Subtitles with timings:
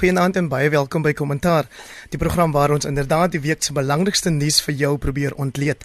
[0.00, 1.66] Goeienaand en baie welkom by Kommentaar,
[2.08, 5.84] die program waar ons inderdaad die week se belangrikste nuus vir jou probeer ontleed.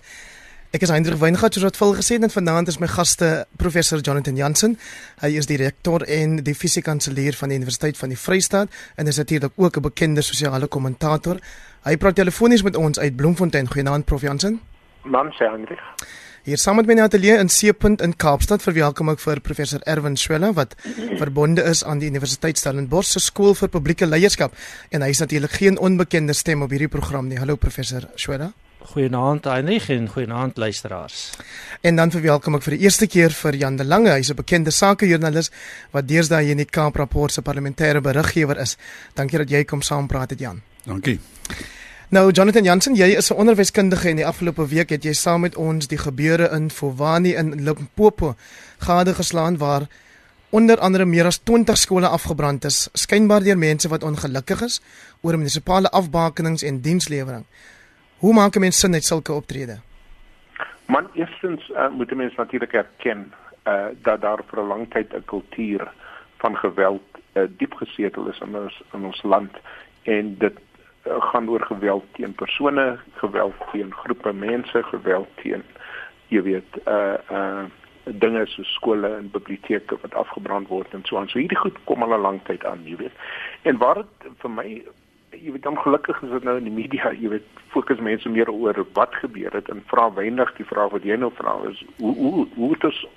[0.71, 3.99] Ek is Hendrik Weingart, soos wat vol gesê het, en vanaand is my gaste professor
[3.99, 4.78] Jonathan Jansen.
[5.20, 9.20] Hy is die rektor en die fisiekanselier van die Universiteit van die Vrystaat en is
[9.20, 11.44] natuurlik ook 'n bekende sosiale kommentator.
[11.84, 13.68] Hy praat telefonies met ons uit Bloemfontein.
[13.68, 14.62] Goeienaand Prof Jansen.
[15.04, 15.84] Man sê Hendrik.
[16.45, 19.81] Hier saam met my in die ateljee in Seepunt in Kaapstad verwelkom ek vir professor
[19.89, 20.75] Erwin Swela wat
[21.17, 24.53] verbonde is aan die Universiteit Stellenbosch se skool vir publieke leierskap
[24.94, 27.39] en hy is natuurlik geen onbekende stem op hierdie program nie.
[27.41, 28.52] Hallo professor Swela.
[28.91, 31.31] Goeienaand Heinrich en goeienaand luisteraars.
[31.81, 34.14] En dan verwelkom ek vir die eerste keer vir Jan de Lange.
[34.14, 35.50] Hy's 'n bekende sakejoernalis
[35.98, 38.77] wat deesdae in die Kaap Rapport se parlementêre beriggewer is.
[39.16, 40.62] Dankie dat jy kom saampraat het Jan.
[40.86, 41.20] Dankie.
[42.09, 45.55] Nou Jonathan Jansen, jy is 'n onderwyskundige en die afgelope week het jy saam met
[45.55, 48.36] ons die gebeure in Fowani in Limpopo
[48.78, 49.88] gade geslaan waar
[50.50, 54.81] onder andere meer as 20 skole afgebrand is, skynbaar deur mense wat ongelukkig is
[55.22, 57.45] oor munisipale afbakenings en dienslewering.
[58.17, 59.80] Hoe maak 'n mens sin uit sulke optrede?
[60.86, 63.33] Man, eerstens uh, moet 'n mens natuurlik erken
[63.67, 65.92] uh, dat daar vir 'n lang tyd 'n kultuur
[66.38, 69.52] van geweld uh, diep gesetel is in ons in ons land
[70.03, 70.53] en dit
[71.06, 75.64] gaan oor geweld teen persone, geweld teen groepe mense, geweld teen
[76.34, 77.66] jy weet uh uh
[78.06, 81.30] dinge soos skole en biblioteke wat afgebrand word en so aan.
[81.30, 83.16] So hierdie goed kom al 'n lang tyd aan, jy weet.
[83.61, 84.67] En waar dit vir my
[85.31, 88.86] jy weet ongelukkig is dit nou in die media, jy weet, fokus mense meer oor
[88.94, 92.48] wat gebeur het en vra weinig die vraag wat jy nou vra is hoe hoe
[92.56, 93.08] hoe ons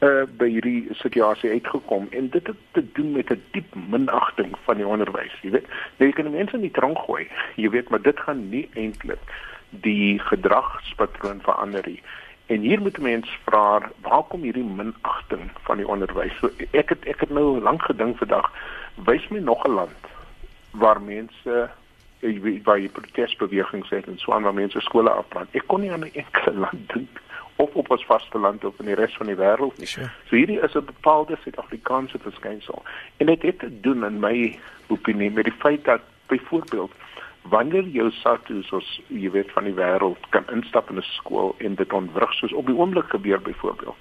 [0.00, 4.54] uh, by hierdie situasie uitgekom en dit het te doen met 'n die diep minagting
[4.64, 5.68] van die onderwys jy weet.
[5.96, 9.22] Nou, jy kan mense in die tronk gooi jy weet maar dit gaan nie eintlik
[9.70, 12.02] die gedragspatroon verander nie.
[12.46, 16.38] En hier moet mense vra waar kom hierdie minagting van die onderwys?
[16.40, 18.52] So ek het ek het nou lank gedink vandag
[19.04, 20.04] wys my nog 'n land
[20.70, 21.68] waar mense
[22.20, 25.48] jy weet waar jy protesbewegings het en so aan waar mense skole afbrand.
[25.52, 27.20] Ek kon nie aan 'n enkele land dink
[27.58, 29.86] of op ons vasteland of in die res van die wêreld nie.
[29.90, 30.10] Sure.
[30.30, 32.82] So hierdie is 'n bepaalde Suid-Afrikaanse verskynsel.
[33.16, 36.92] En dit het te doen in my opinie met die feit dat byvoorbeeld
[37.42, 41.74] wanneer jou SATU soos jy weet van die wêreld kan instap in 'n skool en
[41.74, 43.96] dit ontwrig soos op die oomblik gebeur byvoorbeeld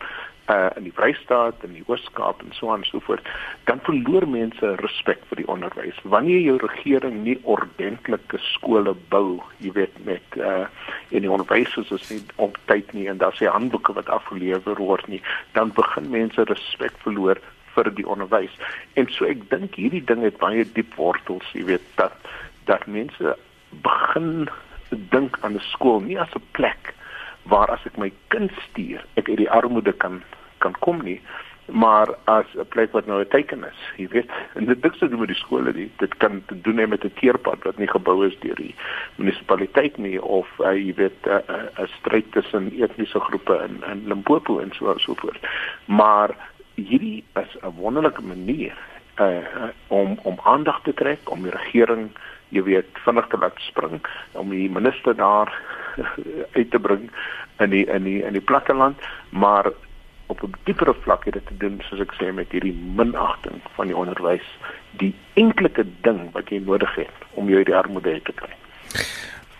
[0.48, 3.28] uh in die Vrystaat en die Oos-Kaap en so aan en so voort,
[3.68, 5.98] dan verloor mense respek vir die onderwys.
[6.04, 10.66] Wanneer jou regering nie ordentlike skole bou, jy weet met uh
[11.12, 15.08] en die onderwysers is nie op tyd nie en daar's nie handboeke wat afgelewer word
[15.08, 15.22] nie,
[15.54, 17.42] dan begin mense respek verloor
[17.76, 18.54] vir die onderwys.
[18.96, 22.16] En so ek dink hierdie ding het baie diep wortels, jy weet dat
[22.68, 23.36] dat mense
[23.84, 24.48] begin
[25.12, 26.94] dink aan 'n skool nie as 'n plek
[27.48, 30.24] waar as ek my kind stuur, ek uit die armoede kan
[30.58, 31.22] kan kom nie
[31.68, 35.10] maar as 'n plek wat nou 'n teken is jy weet en dit niks te
[35.10, 35.92] doen met die skole nie.
[35.98, 38.76] Dit kan te doen hê met 'n teerpad wat nie gebou is deur die
[39.16, 44.08] munisipaliteit nie of uh, jy weet 'n uh, uh, stryd tussen etniese groepe in in
[44.08, 45.48] Limpopo en so so voort.
[45.86, 46.36] Maar
[46.76, 48.78] hierdie is 'n wonderlike manier
[49.20, 52.10] uh, om om aandag te trek om die regering
[52.50, 54.02] jy weet vinnig te laat spring
[54.32, 55.62] om die minister daar
[56.58, 57.12] uit te bring
[57.60, 58.98] in die in die in die platteland.
[59.30, 59.72] Maar
[60.28, 63.88] op 'n diepere vlak het dit te doen soos ek sê met hierdie minagting van
[63.88, 64.48] die onderwys
[64.98, 68.54] die enkelike ding wat jy nodig het om jou uit die armoede te kry.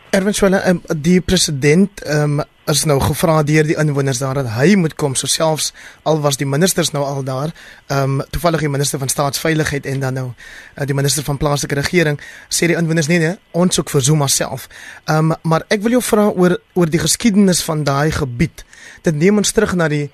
[0.10, 2.40] Erwin Swela, um, die president um,
[2.72, 5.74] is nou gevra deur die inwoners daar dat hy moet kom, so selfs
[6.08, 7.52] al was die ministers nou al daar,
[7.88, 11.76] ehm um, toevallig die minister van staatsveiligheid en dan nou uh, die minister van plaaslike
[11.76, 14.70] regering sê die inwoners nee nee, ons soek vir Zuma self.
[15.06, 18.64] Ehm um, maar ek wil jou vra oor oor die geskiedenis van daai gebied.
[19.04, 20.08] Dit neem ons terug na die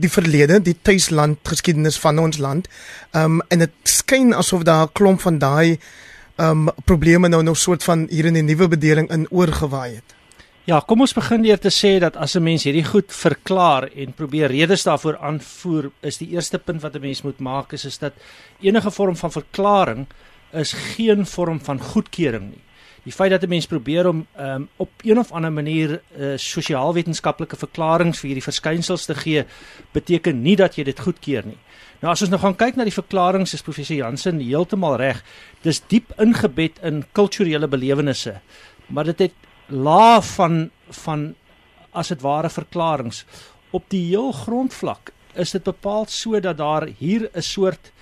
[0.00, 2.68] die verlede, die tuisland geskiedenis van ons land.
[3.12, 5.78] Ehm um, en dit skyn asof daar 'n klomp van daai
[6.36, 10.14] ehm um, probleme nou nog soort van hier in die nuwe bedeling in oorgewaai het.
[10.64, 14.12] Ja, kom ons begin deur te sê dat as 'n mens hierdie goed verklaar en
[14.12, 17.98] probeer redes daarvoor aanvoer, is die eerste punt wat 'n mens moet maak is is
[17.98, 18.12] dat
[18.60, 20.06] enige vorm van verklaring
[20.52, 22.65] is geen vorm van goedkeuring nie
[23.06, 27.56] die feit dat 'n mens probeer om um, op een of ander manier uh, sosiaal-wetenskaplike
[27.56, 29.44] verklaringe vir hierdie verskynsels te gee,
[29.92, 31.58] beteken nie dat jy dit goedkeur nie.
[32.02, 35.22] Nou as ons nou gaan kyk na die verklaringe, is professor Jansen heeltemal reg.
[35.62, 38.40] Dis diep ingebed in kulturele belewennisse,
[38.86, 39.34] maar dit het
[39.68, 41.34] laag van van
[41.92, 43.24] as dit ware verklaringe
[43.70, 47.92] op die heel grondvlak is dit bepaal so dat daar hier 'n soort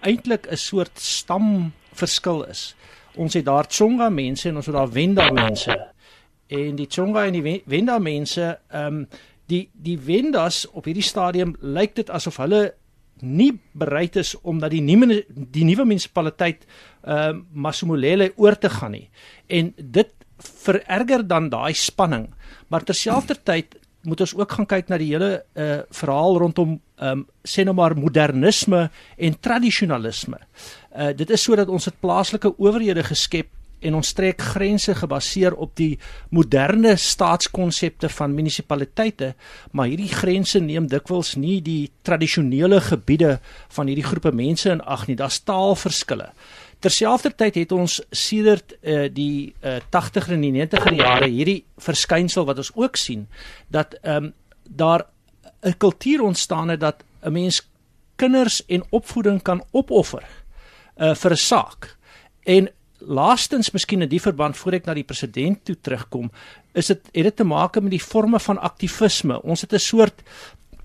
[0.00, 2.74] eintlik 'n soort stamverskil is
[3.18, 5.76] ons het daar Tsonga mense en ons het daar Wenda mense.
[6.48, 9.08] En die Tsonga en die Wenda mense, ehm um,
[9.48, 12.74] die die Wendas op hierdie stadium lyk dit asof hulle
[13.24, 16.66] nie bereid is om dat die nuwe die nuwe munisipaliteit
[17.02, 19.08] ehm uh, Masumulele oor te gaan nie.
[19.46, 22.28] En dit vererger dan daai spanning.
[22.68, 23.78] Maar terselfdertyd
[24.08, 27.74] moet ons ook gaan kyk na die hele uh verhaal rondom ehm um, sê nou
[27.76, 30.40] maar modernisme en tradisionalisme.
[30.96, 35.74] Uh dit is sodat ons het plaaslike owerhede geskep en ons trek grense gebaseer op
[35.78, 35.98] die
[36.34, 39.34] moderne staatskonsepte van munisipaliteite,
[39.72, 43.38] maar hierdie grense neem dikwels nie die tradisionele gebiede
[43.76, 45.18] van hierdie groepe mense in ag nie.
[45.18, 46.32] Daar's taalverskille.
[46.78, 52.58] Terselfdertyd het ons sedert uh, die uh, 80er en die 90er jare hierdie verskynsel wat
[52.62, 53.26] ons ook sien
[53.68, 54.34] dat ehm um,
[54.68, 55.06] daar
[55.64, 57.68] 'n kultuur ontstaan het dat 'n mens
[58.16, 60.24] kinders en opvoeding kan opoffer
[60.96, 61.96] uh, vir 'n saak.
[62.42, 66.30] En laastens miskien in die verband voor ek na die president toe terugkom,
[66.74, 69.42] is dit het dit te maak met die forme van aktivisme.
[69.42, 70.22] Ons het 'n soort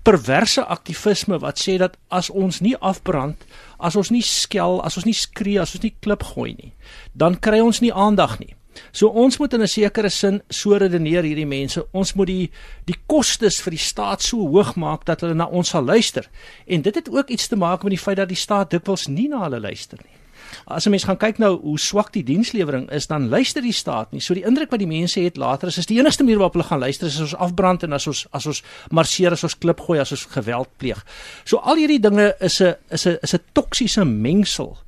[0.04, 3.46] perverse aktivisme wat sê dat as ons nie afbrand,
[3.78, 6.72] as ons nie skel, as ons nie skree, as ons nie klip gooi nie,
[7.12, 8.54] dan kry ons nie aandag nie.
[8.92, 11.86] So ons moet in 'n sekere sin so redeneer hierdie mense.
[11.92, 12.50] Ons moet die
[12.86, 16.28] die kostes vir die staat so hoog maak dat hulle na ons sal luister.
[16.66, 19.28] En dit het ook iets te maak met die feit dat die staat dikwels nie
[19.28, 20.23] na hulle luister nie.
[20.66, 24.12] As 'n mens gaan kyk nou hoe swak die dienslewering is, dan luister die staat
[24.12, 24.20] nie.
[24.20, 26.68] So die indruk wat die mense het later is, is die enigste manier waarop hulle
[26.68, 29.80] gaan luister is as ons afbrand en as ons as ons marseer, as ons klip
[29.80, 31.04] gooi, as ons geweld pleeg.
[31.44, 34.78] So al hierdie dinge is 'n is 'n is 'n toksiese mengsel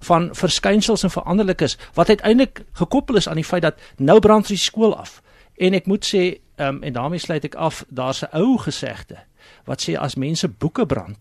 [0.00, 4.56] van verskynsels en veranderlikes wat uiteindelik gekoppel is aan die feit dat nou brand die
[4.56, 5.22] skool af.
[5.56, 9.16] En ek moet sê, um, en daarmee sluit ek af, daar's 'n ou gesegde
[9.64, 11.18] wat sê as mense boeke brand,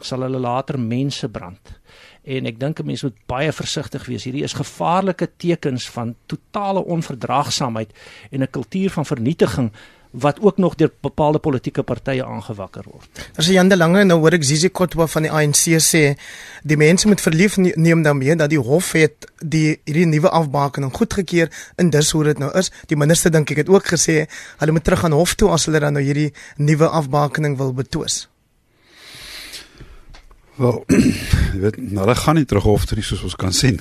[0.00, 1.78] sal hulle later mense brand
[2.28, 4.24] en ek dink 'n mens moet baie versigtig wees.
[4.24, 7.90] Hierdie is gevaarlike tekens van totale onverdraagsaamheid
[8.30, 9.72] en 'n kultuur van vernietiging
[10.10, 13.08] wat ook nog deur bepaalde politieke partye aangewakker word.
[13.36, 16.16] As jy Jan de Lange nou hoor ek Zizi Kotwa van die ANC sê
[16.62, 21.52] die mense moet verlief neem daarmee dat die hof het die hierdie nuwe afbakening goedgekeur
[21.76, 22.72] en dis hoe dit nou is.
[22.86, 24.26] Die minister dink ek het ook gesê
[24.58, 28.28] hulle moet terug aan hof toe as hulle dan nou hierdie nuwe afbakening wil betwis.
[30.58, 30.82] Wel,
[31.54, 33.78] jy weet, hulle gaan nie terug hof toe nie soos ons kan sien.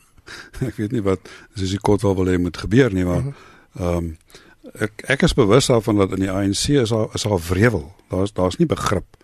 [0.68, 1.24] ek weet nie wat
[1.56, 3.48] soos die wel wil hê moet gebeur nie, maar mhm.
[3.80, 4.14] ehm um,
[4.84, 7.86] ek ek is bewus daarvan dat in die ANC is daar is daar wrevel.
[8.12, 9.16] Daar's daar's nie begrip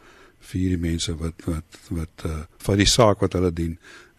[0.48, 3.76] vir hierdie mense wat wat wat uh vir die saak wat hulle dien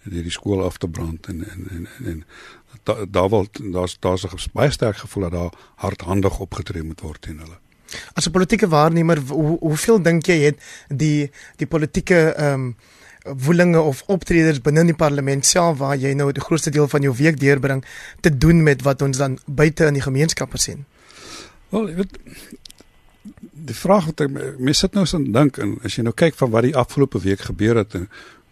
[0.07, 2.23] deur die skool af te brand en en en en, en
[2.87, 7.21] daar daar wil daar's daar's 'n baie sterk gevoel dat daar hardhandig opgetree moet word
[7.21, 7.59] teen hulle.
[8.13, 10.57] As 'n politieke waarnemer, hoe, hoeveel dink jy het
[10.89, 12.75] die die politieke ehm um,
[13.27, 17.13] woelinge of optreders binne die parlement self waar jy nou die grootste deel van jou
[17.15, 17.83] week deurbring
[18.21, 20.85] te doen met wat ons dan buite in die gemeenskappe sien?
[21.69, 22.17] Wel, ek weet
[23.67, 26.53] die vraag wat ek mes sit nou so dink en as jy nou kyk van
[26.53, 28.07] wat die afgelope week gebeur het en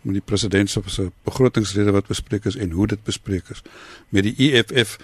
[0.05, 3.63] met die president se begrotingsrede wat bespreek is en hoe dit bespreek is
[4.09, 4.97] met die EFF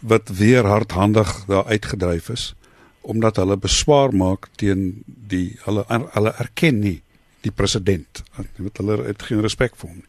[0.00, 2.54] wat weer hardhandig daar uitgedryf is
[3.00, 6.98] omdat hulle beswaar maak teen die hulle hulle erken nie
[7.40, 8.22] die president.
[8.56, 10.08] Weet hulle het geen respek vir hom nie.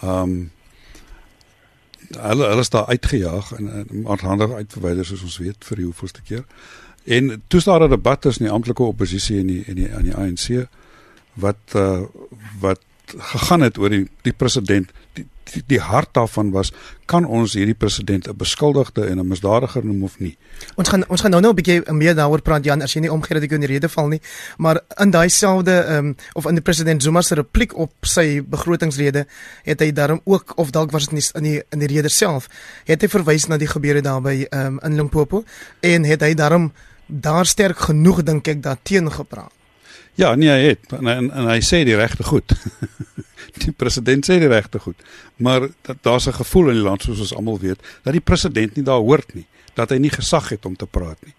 [0.00, 0.40] Ehm um,
[2.10, 6.22] hulle hulle is daar uitgejaag en, en aanhandig uitverwyder soos ons weet vir die hoeveelste
[6.26, 6.44] keer.
[7.04, 10.16] En toe staan daar debatte in die amptelike oppositie in die in die aan die
[10.16, 10.66] ANC
[11.38, 12.02] wat uh,
[12.60, 12.82] wat
[13.16, 14.90] gegaan het oor die die president
[15.66, 16.72] die, hart daarvan was
[17.10, 20.36] kan ons hierdie president 'n beskuldigde en 'n misdadiger noem of nie.
[20.76, 23.12] Ons gaan ons gaan nou nou 'n bietjie meer daaroor praat Jan as jy nie
[23.12, 24.20] omgee dat ek in die rede val nie,
[24.58, 28.42] maar in daai selfde ehm um, of in die president Zuma se repliek op sy
[28.42, 29.26] begrotingsrede
[29.64, 32.48] het hy daarom ook of dalk was dit nie in die in die rede self
[32.84, 35.44] het hy verwys na die gebeure daar by ehm um, in Limpopo
[35.80, 36.72] en het hy daarom
[37.06, 39.59] daar sterk genoeg dink ek daarteen gepraat.
[40.20, 42.52] Ja, nee, hy het en, en, en hy sê die regte goed.
[43.62, 44.98] die president sê die regte goed.
[45.40, 45.70] Maar
[46.04, 49.00] daar's 'n gevoel in die land soos ons almal weet dat die president nie daar
[49.00, 51.34] hoort nie, dat hy nie gesag het om te praat nie.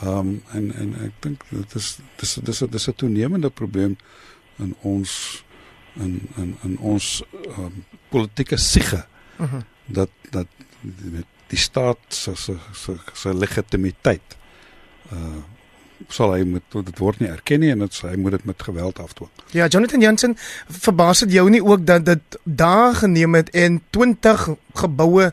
[0.00, 3.96] Ehm um, en en ek dink dit is dis dis dis 'n toenemende probleem
[4.58, 5.44] in ons
[5.96, 7.22] in in in ons
[7.58, 9.04] um, politieke siege.
[9.36, 9.54] Uh mhm.
[9.54, 9.62] -huh.
[9.86, 10.46] Dat dat
[10.80, 12.56] met die staat se se
[13.12, 14.36] se legitimiteit
[15.12, 15.44] uh
[16.08, 18.98] sal hy moet dit word nie erken nie en dit hy moet dit met geweld
[19.02, 19.30] afdwing.
[19.56, 20.36] Ja, Jonathan Jansen,
[20.68, 25.32] verbaas dit jou nie ook dat dit dae geneem het en 20 geboue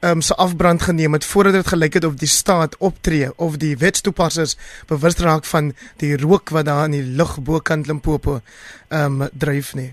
[0.00, 3.56] ehm um, se afbrand geneem het voordat dit gelyk het of die staat optree of
[3.56, 8.40] die wetstoepassers bewus raak van die rook wat daar in die lug bokant Limpopo
[8.88, 9.92] ehm um, dryf nie.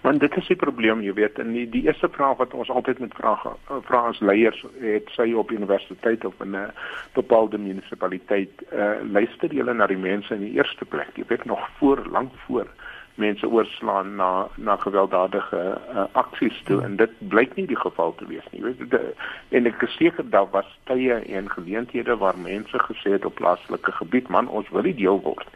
[0.00, 3.00] Want dit is die probleem, jy weet, en die, die eerste vraag wat ons altyd
[3.02, 3.34] met vra
[3.66, 6.70] vra as leiers het sy op universiteit of in 'n
[7.18, 11.10] bepaalde munisipaliteit, uh luister julle na die mense in die eerste plek.
[11.14, 12.66] Jy weet nog voor lank voor
[13.14, 18.26] mense oorslaan na na gewelddadige uh, aksies toe en dit blyk nie die geval te
[18.26, 18.60] wees nie.
[18.60, 19.14] Jy weet de,
[19.48, 23.92] en ek is seker daar was tye en geleenthede waar mense gesê het op plaaslike
[23.92, 25.50] gebied man ons wil nie deel word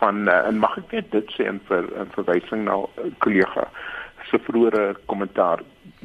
[0.00, 3.12] van uh, en mag ek net dit sê in vir in verwysing na 'n uh,
[3.24, 3.68] kollega
[4.30, 5.62] se vroeëre kommentaar.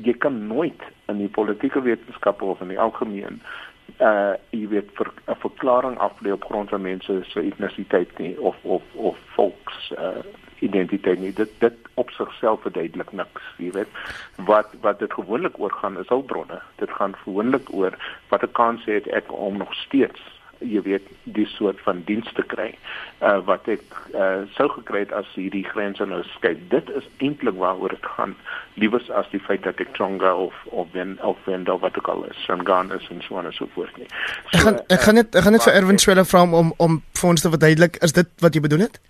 [0.08, 3.42] Jy kan nooit in die politieke wetenskappe of in die algemeen
[4.04, 8.56] uh jy weet vir 'n verklaring aflê op grond van mense se etnisiteit nie of
[8.64, 10.24] of of volks uh
[10.60, 11.34] identiteit nie.
[11.34, 13.92] Dit dit op sigself verduidelik niks jy weet.
[14.36, 16.60] Wat wat dit gewoonlik oor gaan is hulpbronne.
[16.76, 17.94] Dit gaan gewoonlik oor
[18.30, 20.22] wat 'n kans het ek om nog steeds
[20.60, 22.70] jy weet die soort van dienste kry
[23.22, 23.84] uh, wat ek
[24.14, 26.56] uh, sou gekry het as hierdie grense nou skei.
[26.72, 28.36] Dit is eintlik waaroor dit gaan
[28.80, 32.12] liewers as die feit dat ek Tonga of of wen of wen of wat ook
[32.12, 34.10] al is en gaan is en so en so voort nie.
[34.52, 37.02] So, ek gaan ek gaan net ek gaan net vir Erwin Swela vra om om
[37.20, 39.02] vir ons te verduidelik is dit wat jy bedoel het?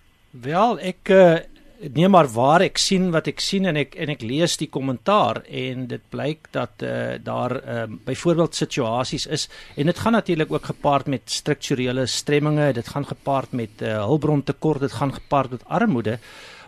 [0.46, 1.36] Wel ek uh
[1.80, 5.42] neem maar waar ek sien wat ek sien en ek en ek lees die kommentaar
[5.46, 10.72] en dit blyk dat uh, daar um, byvoorbeeld situasies is en dit gaan natuurlik ook
[10.72, 16.20] gepaard met strukturele stremminge dit gaan gepaard met uh, hulpbrontekort dit gaan gepaard met armoede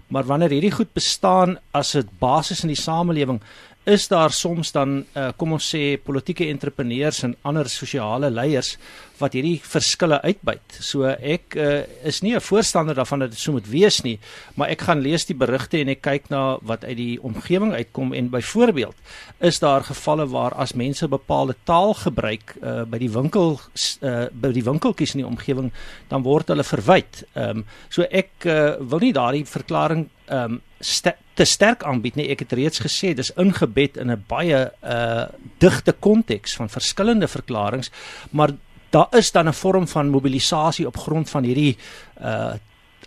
[0.08, 3.42] maar wanneer hierdie goed bestaan as 'n basis in die samelewing
[3.88, 8.74] is daar soms dan uh, kom ons sê politieke entrepreneurs en ander sosiale leiers
[9.18, 10.76] wat hierdie verskille uitbuit.
[10.84, 14.20] So ek uh, is nie 'n voorstander daarvan dat dit so moet wees nie,
[14.56, 18.14] maar ek gaan lees die berigte en ek kyk na wat uit die omgewing uitkom
[18.14, 18.96] en byvoorbeeld
[19.40, 23.60] is daar gevalle waar as mense bepaalde taal gebruik uh, by die winkel
[24.02, 25.72] uh, by die winkeltjies in die omgewing
[26.10, 27.24] dan word hulle verwyd.
[27.34, 32.16] Ehm um, so ek uh, wil nie daardie verklaring ehm um, st te sterk aanbied
[32.18, 32.30] nie.
[32.34, 35.26] Ek het reeds gesê dis ingebed in 'n baie uh
[35.60, 37.90] digte konteks van verskillende verklaringe,
[38.32, 38.52] maar
[38.90, 41.78] daar is dan 'n vorm van mobilisasie op grond van hierdie
[42.22, 42.54] uh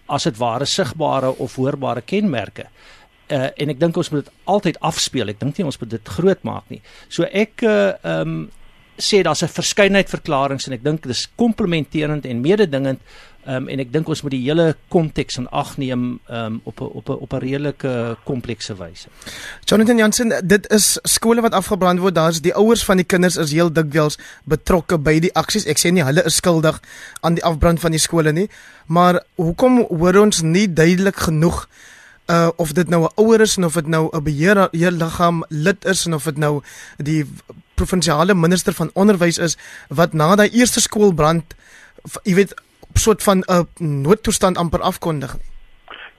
[0.06, 2.66] as dit ware sigbare of hoorbare kenmerke.
[3.28, 5.28] Uh en ek dink ons moet dit altyd afspeel.
[5.28, 6.82] Ek dink nie ons moet dit groot maak nie.
[7.08, 8.50] So ek uh um
[9.00, 13.00] sê daar's 'n verskeidenheid verklaringe en ek dink dis komplementerend en mededingend
[13.50, 14.64] Um, en ek dink ons moet die hele
[14.94, 19.08] konteks in ag neem um, op 'n op 'n op 'n redelike komplekse wyse.
[19.64, 22.14] Jonathan Jansen, dit is skole wat afgebrand word.
[22.14, 25.66] Daar's die ouers van die kinders is heel dikwels betrokke by die aksies.
[25.66, 26.80] Ek sê nie hulle is skuldig
[27.20, 28.48] aan die afbrand van die skole nie,
[28.86, 31.66] maar hoekom hoor ons nie duidelik genoeg
[32.30, 36.24] uh of dit nou 'n ouer is of dit nou 'n beheerliggaam lid is of
[36.24, 36.62] dit nou
[36.96, 37.26] die
[37.74, 39.56] provinsiale minister van onderwys is
[39.88, 41.54] wat na daai eerste skoolbrand
[42.22, 42.54] jy weet
[42.94, 45.48] soort van 'n uh, noodtoestand amper afkondig nie.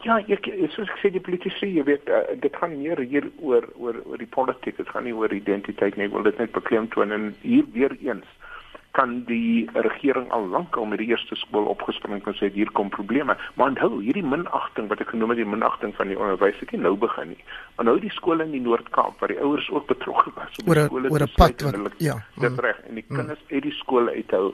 [0.02, 3.68] Ja, ek soos ek sê die politici, jy weet, uh, dit gaan meer hier oor
[3.78, 6.06] oor oor die politiek, dit gaan nie oor identiteit nie.
[6.06, 8.26] Ek wil dit net beklemtoon en hier weer eens
[8.92, 12.90] kan die regering al lank al met die eerste skool opgespring en sê hier kom
[12.92, 13.38] probleme.
[13.56, 16.82] Maar onthou, hierdie minagting wat ek genoem het, die minagting van die onderwys, ek nie
[16.84, 17.40] nou begin nie.
[17.78, 20.86] Maar nou die skole in die Noord-Kaap waar die ouers ook betrokke was om die
[20.90, 22.64] skole te pad wat hulle, ja, dit mm.
[22.68, 23.20] reg en die mm.
[23.22, 24.46] kinders uit die skole uithou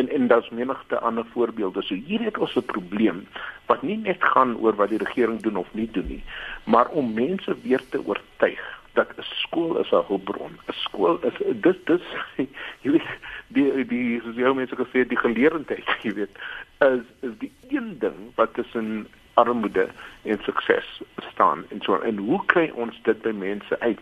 [0.00, 1.82] en en daar's menigte ander voorbeelde.
[1.82, 3.26] So hier het ons 'n probleem
[3.66, 6.22] wat nie net gaan oor wat die regering doen of nie doen nie,
[6.64, 10.58] maar om mense weer te oortuig dat 'n skool is 'n hulpbron.
[10.66, 12.04] 'n Skool is dis dis
[12.82, 13.10] jy weet
[13.48, 16.34] die die jy mense gesê die geleerdheid, jy weet,
[16.78, 19.88] is is die een ding wat tussen armoede
[20.22, 24.00] en sukses staan en so en hoe kry ons dit by mense uit?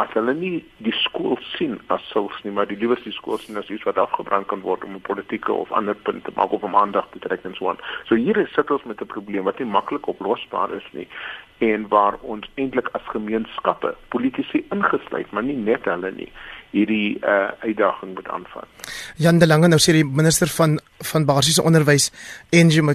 [0.00, 3.58] As hulle nie die skool sien as sulks nie, maar die liewers die skool sien
[3.60, 6.62] as iets wat afgebrand kan word om 'n politieke of ander punt te maak of
[6.62, 7.82] om aandag te trek en so aan.
[8.08, 11.08] So hier is sit ons met 'n probleem wat nie maklik oplosbaar is nie
[11.58, 16.32] en waar ons eintlik as gemeenskappe, politici ingesluit, maar nie net hulle nie,
[16.72, 18.66] hierdie uh, uitdaging moet aanvat.
[19.16, 22.10] Jan de Lange nou sê die minister van van basiese onderwys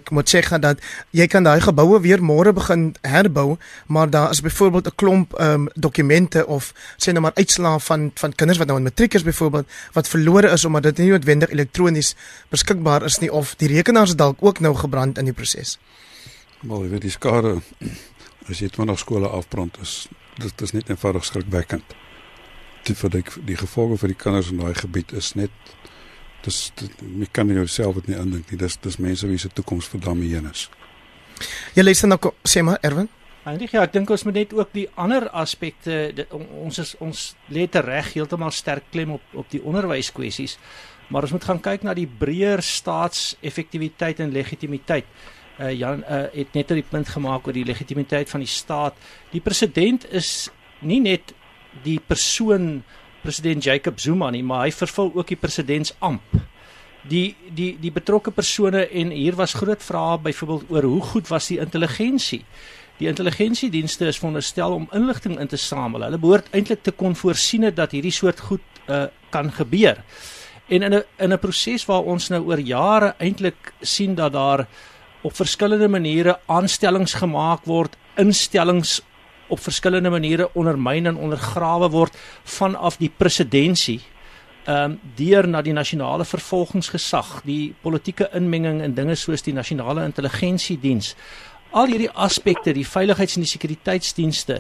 [0.10, 0.80] moet sê dat
[1.12, 3.58] jy kan daai geboue weer môre begin herbou,
[3.88, 8.12] maar daar is byvoorbeeld 'n klomp ehm um, dokumente of sê nou maar uitslae van
[8.16, 11.50] van kinders wat nou in matriek is byvoorbeeld wat verlore is omdat dit nie noodwendig
[11.50, 12.16] elektronies
[12.50, 15.80] beskikbaar is nie of die rekenaars dalk ook nou gebrand in die proses.
[16.62, 17.62] Maar jy weet die skade
[18.50, 22.07] as jy 20 skole afbrand is dit is net eenvoudig skrikwekkend
[22.88, 25.52] die vir die, die gevolge vir die kinders in daai gebied is net
[26.46, 29.88] dis jy kan nie jouself dit nie indink nie dis dis mense wie se toekoms
[29.88, 30.70] verdam heen is
[31.76, 33.10] jy luister nou sê maar Erwin
[33.48, 37.22] Eintlik ja, ek dink ons moet net ook die ander aspekte ons is ons
[37.54, 40.58] lê te reg heeltemal sterk klem op op die onderwyskwessies,
[41.08, 45.08] maar ons moet gaan kyk na die breër staatseffektiwiteit en legitimiteit.
[45.58, 49.00] Uh Jan uh, het net 'n punt gemaak oor die legitimiteit van die staat.
[49.32, 50.50] Die president is
[50.82, 51.34] nie net
[51.84, 52.84] die persoon
[53.22, 56.22] president Jacob Zuma nie, maar hy vervul ook die presidentsamp.
[57.08, 61.48] Die die die betrokke persone en hier was groot vrae byvoorbeeld oor hoe goed was
[61.48, 62.44] die intelligensie
[62.98, 66.02] Die intelligensiedienste is veronderstel om inligting in te samel.
[66.08, 70.02] Hulle behoort eintlik te kon voorsien dat hierdie soort goed uh, kan gebeur.
[70.68, 74.68] En in 'n in 'n proses waar ons nou oor jare eintlik sien dat daar
[75.22, 79.02] op verskillende maniere aanstellings gemaak word, instellings
[79.48, 84.16] op verskillende maniere ondermyn en ondergrawe word vanaf die presidentskap
[84.68, 90.04] ehm um, deur na die nasionale vervolgingsgesag, die politieke inmenging in dinge soos die nasionale
[90.04, 91.14] intelligensiediens.
[91.72, 94.58] Al hierdie aspekte, die veiligheids- en die sekuriteitsdienste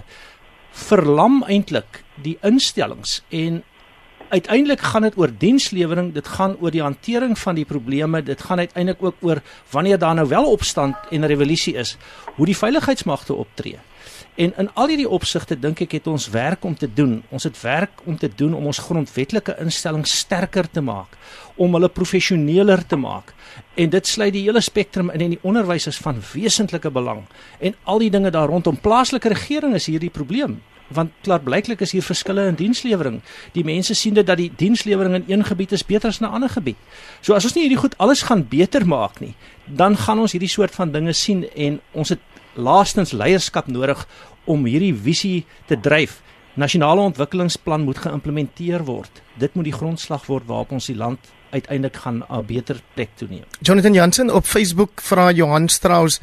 [0.71, 3.63] verlam eintlik die instellings en
[4.29, 8.59] uiteindelik gaan dit oor dienslewering, dit gaan oor die hantering van die probleme, dit gaan
[8.59, 9.41] uiteindelik ook oor
[9.71, 11.97] wanneer daar nou wel opstand en revolusie is,
[12.35, 13.79] hoe die veiligheidsmagte optree.
[14.37, 17.15] En in al hierdie opsigte dink ek het ons werk om te doen.
[17.33, 21.17] Ons het werk om te doen om ons grondwetlike instellings sterker te maak,
[21.57, 23.33] om hulle professioneler te maak.
[23.73, 27.25] En dit sluit die hele spektrum in en die onderwys is van wesentlike belang.
[27.57, 31.91] En al die dinge daar rondom plaaslike regering is hierdie probleem want klaar blyklik is
[31.91, 33.17] hier verskille in dienslewering.
[33.51, 36.31] Die mense sien dit dat die dienslewering in een gebied is beter as in 'n
[36.31, 36.77] ander gebied.
[37.21, 40.49] So as ons nie hierdie goed alles gaan beter maak nie, dan gaan ons hierdie
[40.49, 42.19] soort van dinge sien en ons het
[42.57, 44.07] laastens leierskap nodig
[44.45, 46.21] om hierdie visie te dryf.
[46.57, 49.21] Nasionale ontwikkelingsplan moet geïmplementeer word.
[49.37, 51.19] Dit moet die grondslag word waarop ons die land
[51.51, 53.45] uiteindelik gaan 'n beter plek toeneem.
[53.61, 56.19] Jonathan Jansen op Facebook vra Johan Strauss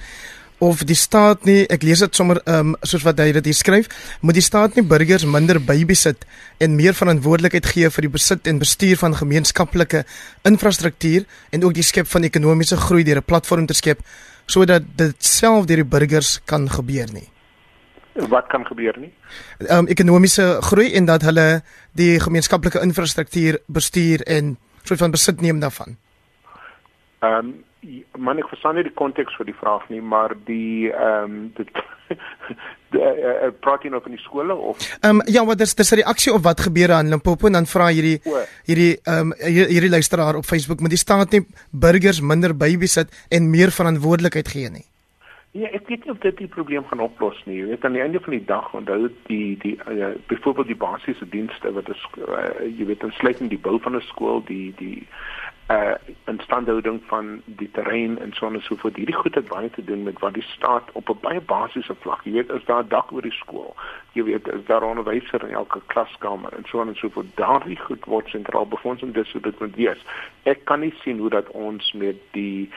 [0.58, 3.88] of die staat nie ek lees dit sommer um, soos wat hy dit hier skryf
[4.22, 6.24] moet die staat nie burgers minder bybesit
[6.62, 10.04] en meer verantwoordelikheid gee vir die besit en bestuur van gemeenskaplike
[10.44, 14.00] infrastruktuur en ook die skep van ekonomiese groei deur 'n platform te skep
[14.46, 17.28] sodat dit self deur die burgers kan gebeur nie.
[18.14, 19.12] Wat kan gebeur nie?
[19.58, 25.40] Ehm um, ekonomiese groei en dat hulle die gemeenskaplike infrastruktuur bestuur en soort van besit
[25.40, 25.96] neem daarvan.
[27.20, 27.54] Ehm um,
[28.18, 31.70] man ek verstaan nie die konteks vir die vraag nie, maar die ehm um, dit
[32.14, 36.00] uh, praat jy nou van die skole of Ehm um, ja, wat is dis 'n
[36.02, 38.20] reaksie op wat gebeur aan Limpopo en dan vra hierdie
[38.68, 43.50] hierdie ehm um, hierdie luisteraar op Facebook met die staat nie burgers minder bybesit en
[43.50, 44.86] meer verantwoordelikheid gee nie.
[45.54, 47.60] Ja, ek weet nie of dit die probleem gaan oplos nie.
[47.60, 51.28] Jy weet aan die einde van die dag onthou die die uh, byvoorbeeld die basiese
[51.30, 55.06] dienste wat is uh, jy weet insluitend die bou van 'n skool, die die
[55.68, 58.96] uh instandhouding van die terrein en so en so voort.
[58.96, 62.24] Hierdie goed het baie te doen met wat die staat op 'n baie basiese vlak,
[62.24, 63.76] jy weet, is daar dak oor die skool.
[64.12, 67.36] Jy weet, is daar onderwyser in elke klaskamer en so en so voort.
[67.36, 70.04] Daardie goed word sentraal befonds en dis hoe dit moet wees.
[70.42, 72.70] Ek kan nie sien hoe dat ons met die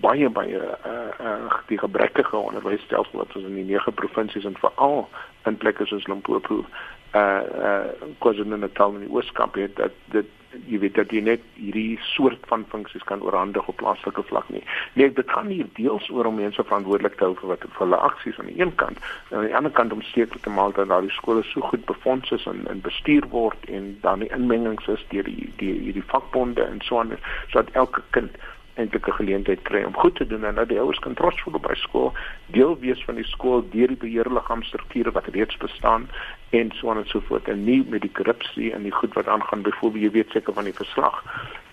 [0.00, 5.08] baie baie uh uh die gebrekkige onderwysstelsel wat ons in die nege provinsies en veral
[5.44, 6.64] in plekke soos Limpopo
[7.14, 10.30] uh uh KwaZulu-Natal en die Ooskaap het dat dit
[10.68, 14.62] jy weet dat jy net hierdie soort van funksies kan oorhandig op plaaslike vlak nie.
[14.94, 18.00] Nee, dit gaan hier deels oor om mense verantwoordelik te hou vir wat vir hulle
[18.08, 19.00] aksies aan die een kant
[19.30, 22.30] en aan die ander kant om seker te maak dat daardie skole so goed befonds
[22.36, 26.66] is en, en bestuur word en dan die inmengings is deur die die hierdie vakbonde
[26.66, 27.16] en so aan
[27.50, 28.38] sodat elke kind
[28.74, 31.58] eintlik 'n geleentheid kry om goed te doen en dat die ouers kan trots voel
[31.60, 32.12] by skool,
[32.46, 36.08] deel wees van die skool deur die beheerliggaamstrukture wat reeds bestaan
[36.50, 37.48] en so aan en so voort.
[37.48, 40.64] En nie met die korrupsie en die goed wat aangaan byvoorbeeld jy weet seker van
[40.64, 41.22] die verslag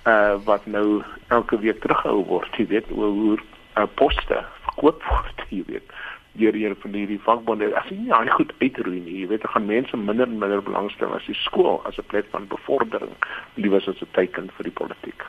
[0.05, 3.37] uh wat nou elke week teruggehou word, jy weet oor hoe
[3.77, 5.93] uh, poste verkoop word, jy weet
[6.31, 7.75] deur hier van hierdie vakbonde.
[7.75, 10.61] As jy nie al goed uitroei nie jy weet dan gaan mense minder en minder
[10.61, 13.15] belangstel as die skool as 'n plek van bevordering.
[13.55, 15.25] Liewer as 'n teken vir die politiek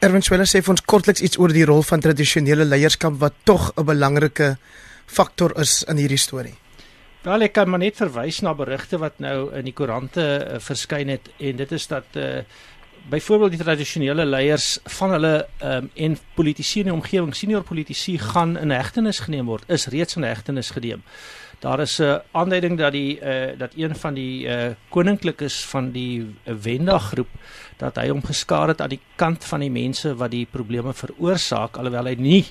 [0.00, 3.66] Erwin Swela sê vir ons kortliks iets oor die rol van tradisionele leierskap wat tog
[3.76, 4.56] 'n belangrike
[5.04, 6.56] faktor is in hierdie storie.
[7.22, 11.08] Wel ek kan maar net verwys na berigte wat nou in die koerante uh, verskyn
[11.08, 12.40] het en dit is dat uh,
[13.10, 18.56] byvoorbeeld die tradisionele leiers van hulle um, en politici in die omgewing senior politici gaan
[18.56, 21.02] in hegtenis geneem word is reeds in hegtenis geneem.
[21.60, 25.90] Daar is 'n uh, aanduiding dat die uh, dat een van die uh, koninklikes van
[25.90, 27.28] die uh, Wenda groep
[27.76, 31.76] dat hy hom geskaar het aan die kant van die mense wat die probleme veroorsaak
[31.76, 32.44] alhoewel hy nie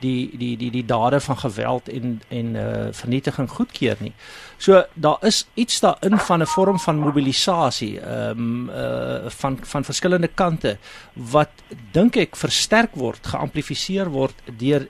[0.00, 4.12] die die die die dade van geweld en en uh, vernietiging goedkeur nie.
[4.58, 9.84] So daar is iets daarin van 'n vorm van mobilisasie ehm um, uh, van van
[9.84, 10.78] verskillende kante
[11.14, 11.50] wat
[11.92, 14.88] dink ek versterk word, geamplifiseer word deur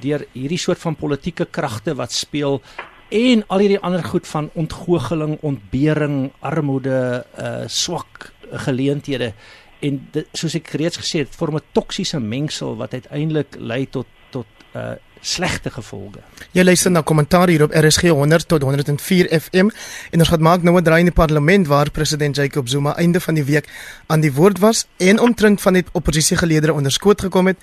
[0.00, 2.62] deur hierdie soort van politieke kragte wat speel
[3.08, 9.32] en al hierdie ander goed van ontgoocheling, ontbering, armoede, uh swak geleenthede
[9.80, 14.06] en dit, soos ek reeds gesê het, vorm 'n toksiese mengsel wat uiteindelik lei tot
[14.30, 16.20] tot uh slegte gevolge.
[16.52, 19.70] Jy luister na kommentaar hier op RSG 100 tot 104 FM
[20.10, 23.20] en ons gaan maak nou 'n draai in die parlement waar president Jacob Zuma einde
[23.20, 23.68] van die week
[24.06, 27.56] aan die woord was en omtrent van die oppositiegeleedere onderskoot gekom het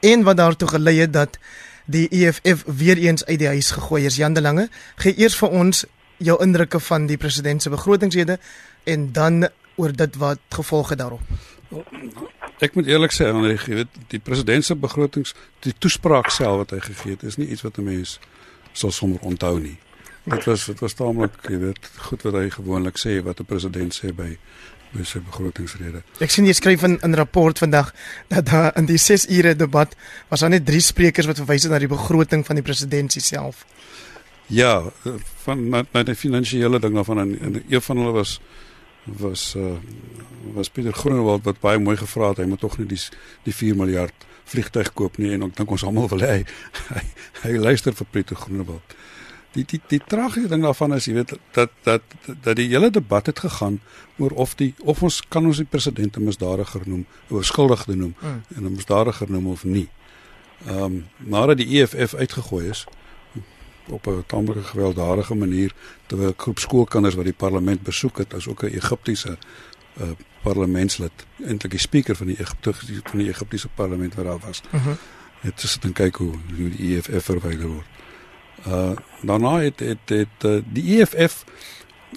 [0.00, 1.38] en wat daartoe gelei het dat
[1.90, 4.16] die EFF weer eens uit die huis gegooi is.
[4.16, 5.84] Jan de Lange, gee eers vir ons
[6.20, 8.38] jou indrukke van die president se begrotingsrede
[8.84, 9.48] en dan
[9.80, 11.20] oor dit wat gevolge daarop.
[12.60, 15.32] Ek moet eerlik sê, Henry, jy weet, die president se begrotings,
[15.64, 18.18] die toespraak self wat hy gegee het, is nie iets wat 'n mens
[18.72, 19.78] sal sommer onthou nie.
[20.24, 23.94] Dit was dit was taamlik, jy weet, goed wat hy gewoonlik sê wat 'n president
[23.94, 24.36] sê by
[24.92, 26.02] by sy begrotingsrede.
[26.20, 27.92] Ek sien jy skryf in 'n rapport vandag
[28.28, 29.94] dat daar in die 6 ure debat
[30.28, 33.66] was daar net 3 sprekers wat verwys het na die begroting van die president self.
[34.46, 34.90] Ja,
[35.44, 38.40] van na, na die finansiële ding daarvan en, en een van hulle was
[39.04, 39.78] was uh,
[40.54, 43.00] was Pieter Groenewald wat baie mooi gevra het hy moet tog nie die
[43.44, 46.44] die 4 miljard vliegtuig koop nie en ek dink ons almal wil hy,
[46.94, 47.04] hy
[47.44, 48.96] hy luister vir Pieter Groenewald.
[49.52, 52.02] Die die die tragiese ding daarvan is jy weet dat dat
[52.42, 53.80] dat die hele debat het gegaan
[54.18, 58.14] oor of die of ons kan ons die president 'n misdadiger noem, 'n skuldige noem
[58.20, 58.42] mm.
[58.56, 59.88] en 'n misdadiger noem of nie.
[60.66, 62.86] Ehm um, nadat die EFF uitgegooi is
[63.88, 65.74] op 'n tamelike gewelddadige manier
[66.06, 69.38] terwyl 'n groep skoolkinders wat die parlement besoek het as ook 'n Egiptiese
[70.00, 70.10] uh,
[70.42, 71.12] parlementslid
[71.44, 74.62] eintlik die spreker van die Egiptiese van die Egiptiese parlement wat daar was.
[74.72, 74.94] Uh -huh.
[75.42, 77.86] Dit is dan kyk hoe hoe die EFF verwyder word.
[78.66, 78.90] Uh
[79.22, 81.44] daarna het het het uh, die EFF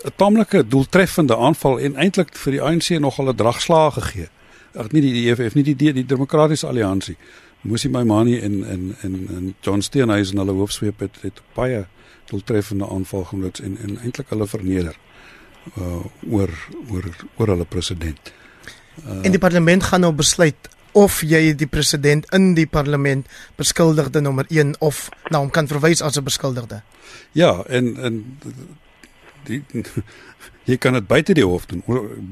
[0.04, 4.30] 'n tamelike doeltreffende aanval en eintlik vir die ANC nogal 'n dragslaag gegee.
[4.74, 7.18] Ag nie die EFF nie die die, die demokratiese alliansie.
[7.62, 11.86] Moesie my manie en en en en John Steenhuisen hulle hoofsweep het het baie
[12.26, 14.96] doeltreffende aanval genoot en en eintlik hulle verneder
[15.78, 16.52] uh oor
[16.92, 17.06] oor
[17.38, 18.34] oor hulle president.
[19.06, 24.22] Uh, en die parlement gaan nou besluit of jy die president in die parlement beskuldigde
[24.22, 26.82] nommer 1 of na hom kan verwys as 'n beskuldigde.
[27.32, 28.40] Ja, en en
[29.44, 29.64] die
[30.70, 31.84] jy kan dit buite die hof doen,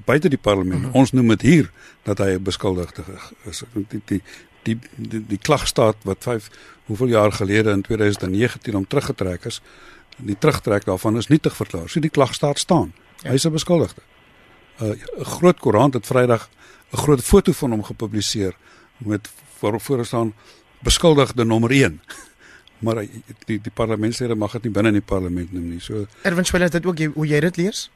[0.06, 0.80] buite die parlement.
[0.80, 0.95] Mm -hmm.
[0.95, 1.71] Ons noem dit hier
[2.04, 3.04] dat hy 'n beskuldigde
[3.45, 3.63] is.
[3.74, 4.21] Die die
[4.63, 6.50] die die, die klagstaat wat 5
[6.86, 9.62] hoeveel jaar gelede in 2019 om teruggetrek is,
[10.17, 11.89] die terugtrek daarvan is nietig verklaar.
[11.89, 12.93] So die klagstaat staan.
[13.21, 13.30] Ja.
[13.30, 14.02] Hy is 'n beskuldigde.
[14.80, 16.50] 'n uh, Groot koerant het Vrydag
[16.91, 18.56] 'n groot foto van hom gepubliseer
[18.97, 20.34] met waarop voor staan
[20.80, 22.01] beskuldigde nommer 1.
[22.84, 23.06] maar
[23.45, 25.80] die die parlementslede mag dit nie binne in die parlement noem nie.
[25.80, 27.89] So Erwin Swela het dit ook hoe jy dit lees?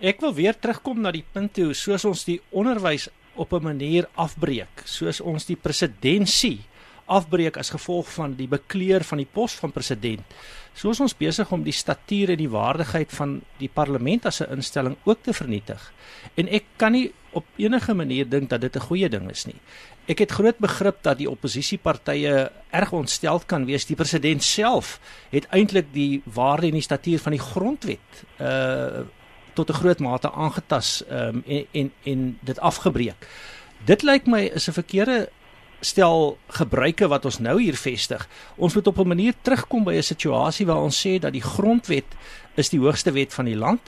[0.00, 4.08] Ek wil weer terugkom na die punt toe soos ons die onderwys op 'n manier
[4.14, 6.60] afbreek, soos ons die presidentsie
[7.06, 10.20] afbreek as gevolg van die bekleur van die pos van president.
[10.74, 14.96] Soos ons besig om die statuur en die waardigheid van die parlement as 'n instelling
[15.04, 15.92] ook te vernietig.
[16.36, 19.60] En ek kan nie op enige manier dink dat dit 'n goeie ding is nie.
[20.06, 23.86] Ek het groot begrip dat die oppositiepartye erg ontsteld kan wees.
[23.86, 29.04] Die president self het eintlik die waarde en die statuur van die grondwet uh
[29.54, 33.28] tot 'n groot mate aangetas um, en en en dit afgebreek.
[33.84, 35.28] Dit lyk my is 'n verkeerde
[35.82, 38.28] stel gebruike wat ons nou hier vestig.
[38.56, 42.06] Ons moet op 'n manier terugkom by 'n situasie waar ons sê dat die grondwet
[42.54, 43.80] is die hoogste wet van die land,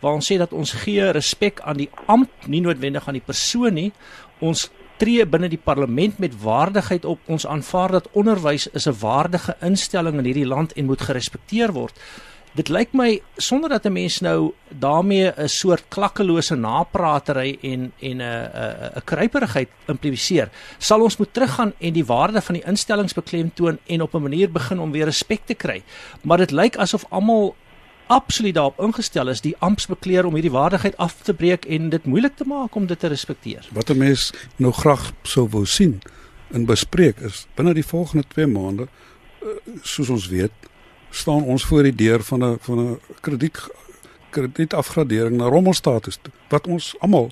[0.00, 3.74] waar ons sê dat ons gee respek aan die ampt, nie noodwendig aan die persoon
[3.74, 3.92] nie.
[4.40, 7.20] Ons tree binne die parlement met waardigheid op.
[7.26, 11.96] Ons aanvaar dat onderwys is 'n waardige instelling in hierdie land en moet gerespekteer word.
[12.50, 18.16] Dit lyk my sonder dat 'n mens nou daarmee 'n soort klakkelose napratery en en
[18.16, 23.14] 'n 'n 'n kruiperigheid impliseer, sal ons moet teruggaan en die waarde van die instellings
[23.14, 25.82] beklemtoon en op 'n manier begin om weer respek te kry.
[26.22, 27.54] Maar dit lyk asof almal
[28.10, 32.36] absoluut daarop ingestel is die amptsbekleer om hierdie waardigheid af te breek en dit moeilik
[32.36, 33.68] te maak om dit te respekteer.
[33.72, 36.00] Wat 'n mens nou graag sou wou sien
[36.50, 38.88] in bespreek is binne die volgende 2 maande
[39.42, 39.48] eh,
[39.82, 40.52] soos ons weet
[41.10, 43.68] staan ons voor die deur van 'n van 'n krediet
[44.30, 47.30] kredietafgradering na rommelstatus toe, wat ons almal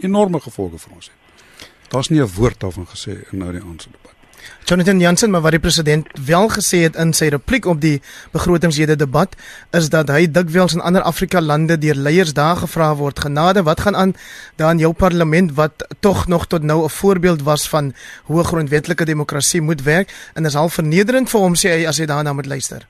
[0.00, 1.68] enorme gevolge vir ons het.
[1.88, 4.19] Daar's nie 'n woord daarvan gesê in nou die aanse debat.
[4.64, 8.00] Jonathan Jansen, maar wat die president wel gesê het in sy repliek op die
[8.32, 9.36] begrotingsrede debat,
[9.72, 13.80] is dat hy dikwels in ander Afrika lande deur leiers daar gevra word, "Genade, wat
[13.80, 14.14] gaan aan
[14.56, 17.92] daar in jou parlement wat tog nog tot nou 'n voorbeeld was van
[18.24, 21.98] hoe 'n grondwetlike demokrasie moet werk?" En is al vernederend vir hom sê hy as
[21.98, 22.86] hy daarna moet luister.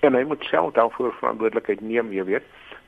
[0.00, 2.42] En hy moet self daarvoor verantwoordelikheid neem, jy weet.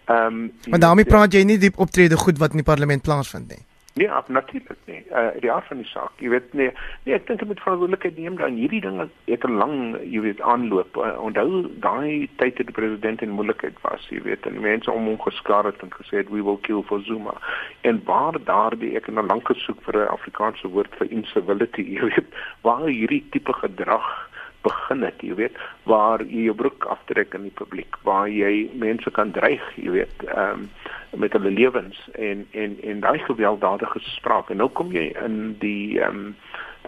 [0.05, 3.49] Ehm um, Maar daarmee praat jy nie diep optrede goed wat in die parlement plaasvind
[3.49, 3.65] nie.
[3.95, 5.03] Nee, natuurlik nie.
[5.11, 6.71] Uh die aard van die saak, jy weet nee,
[7.05, 10.41] nee ek dink jy moet verantwoordelikheid neem dan hierdie ding het 'n lang, jy weet,
[10.41, 10.97] aanloop.
[10.97, 15.11] Uh, onthou daai tyd toe die president in moeilikheid was, jy weet, en mense om
[15.11, 17.35] hom geskaar het en gesê het we will kill for Zuma.
[17.81, 22.15] En waar daardie ek het nou lank gesoek vir 'n Afrikaanse woord vir incivility, jy
[22.15, 22.31] weet,
[22.63, 24.30] waar hierdie tipe gedrag
[24.63, 29.11] begin het, jy weet, waar jy jou broek aftrek in die publiek, waar jy mense
[29.11, 30.71] kan dreig, jy weet, ehm um,
[31.19, 34.51] met hulle lewens en en en daai gewelddadige spraak.
[34.51, 36.37] En nou kom jy in die ehm um,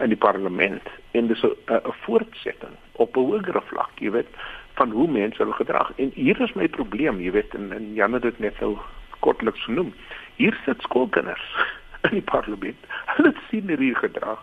[0.01, 4.29] in die parlement en dis 'n voortsetting op 'n hoër vlak, jy weet,
[4.73, 5.91] van hoe mense hulle gedrag.
[5.95, 8.81] En hier is my probleem, jy weet, en, en Jan het dit net so
[9.19, 9.93] kortliks genoem.
[10.35, 11.45] Hier sit skoolkinders
[12.07, 12.89] in die parlement.
[13.05, 14.41] Hulle sien hierdie gedrag.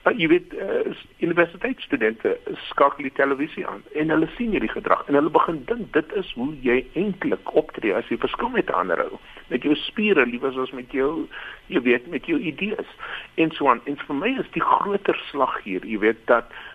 [0.00, 2.38] Uh, jy weet uh, universiteitsstudente
[2.70, 6.30] skakel die televisie aan en hulle sien hierdie gedrag en hulle begin dink dit is
[6.38, 9.18] hoe jy eintlik optree as jy verskil met ander ou
[9.50, 11.26] met jou spiere liewers as met jou
[11.68, 12.96] jy weet met jou idees
[13.36, 13.84] en so aan.
[13.84, 16.69] En vir my is die groter slag hier jy weet dat uh,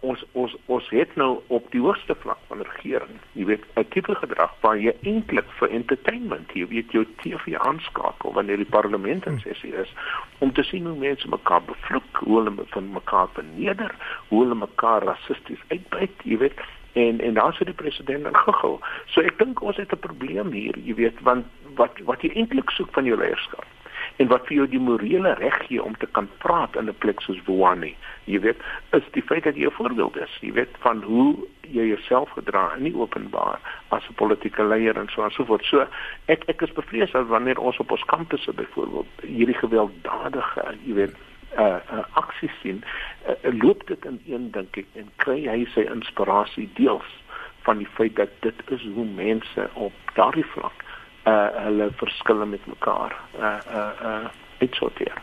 [0.00, 4.14] ons ons ons het nou op die hoogste vlak van regering, jy weet, 'n tipe
[4.14, 9.40] gedrag waar jy eintlik vir entertainment, jy weet jou TV aanskakel wanneer die parlement in
[9.40, 9.90] sessie is
[10.38, 13.94] om te sien hoe mense mekaar bevloek, hoe hulle van mekaar verneder,
[14.28, 16.60] hoe hulle mekaar rassisties uitbuit, jy weet
[16.92, 18.80] en en daar sit die president in gegil.
[19.06, 22.70] So ek dink ons het 'n probleem hier, jy weet, want wat wat jy eintlik
[22.70, 23.73] soek van jou leierskap
[24.16, 27.20] en wat vir jou die morele reg gee om te kan praat in 'n plek
[27.20, 27.96] soos Wuani.
[28.24, 28.56] Jy weet,
[28.90, 32.74] is die feit dat jy 'n voorbeeld is, jy weet van hoe jy jouself gedra
[32.76, 35.64] in die openbaar as 'n politieke leier en so en so voort.
[35.64, 35.86] So
[36.26, 41.14] ek ek is bevrees dat wanneer ons op ons kampusse byvoorbeeld hierdie gewelddadige, jy weet,
[41.58, 42.84] uh, uh aksies sien,
[43.28, 47.22] uh, loop dit in een dink ek en kry hy sy inspirasie deels
[47.62, 50.83] van die feit dat dit is hoe mense op daardie vlak
[51.26, 54.30] uh hulle verskille met mekaar uh uh uh
[54.64, 55.16] uitsorteer.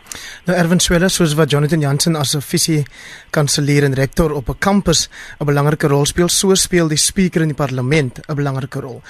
[0.46, 2.84] Nou Erwin Swela soos wat Jonathan Jansen as 'n visie
[3.30, 5.08] kanselier en rektor op 'n kampus
[5.40, 9.02] 'n belangrike rol speel, so speel die spreker in die parlement 'n belangrike rol.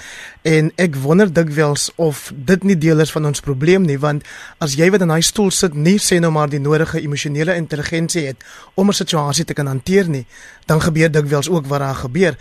[0.42, 4.24] En ek wonder dikwels of dit nie deel is van ons probleem nie, want
[4.58, 8.26] as jy wat in daai stoel sit nie sê nou maar die nodige emosionele intelligensie
[8.26, 10.26] het om 'n situasie te kan hanteer nie,
[10.66, 12.36] dan gebeur dikwels ook wat daar gebeur.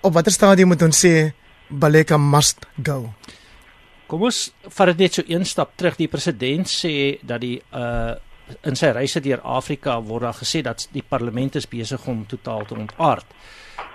[0.00, 1.32] Op watter stadium moet ons sê
[1.68, 3.14] Baleka must go?
[4.06, 4.38] Kom ons
[4.76, 5.96] vat dit net so een stap terug.
[5.96, 8.14] Die president sê dat die uh
[8.68, 12.66] in sy reise deur Afrika word daar gesê dat die parlement is besig om totaal
[12.68, 13.24] te ontaard.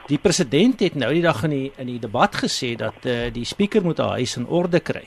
[0.09, 3.45] Die president het nou die dag in die in die debat gesê dat uh die
[3.45, 5.05] spreker moet haar huis in orde kry.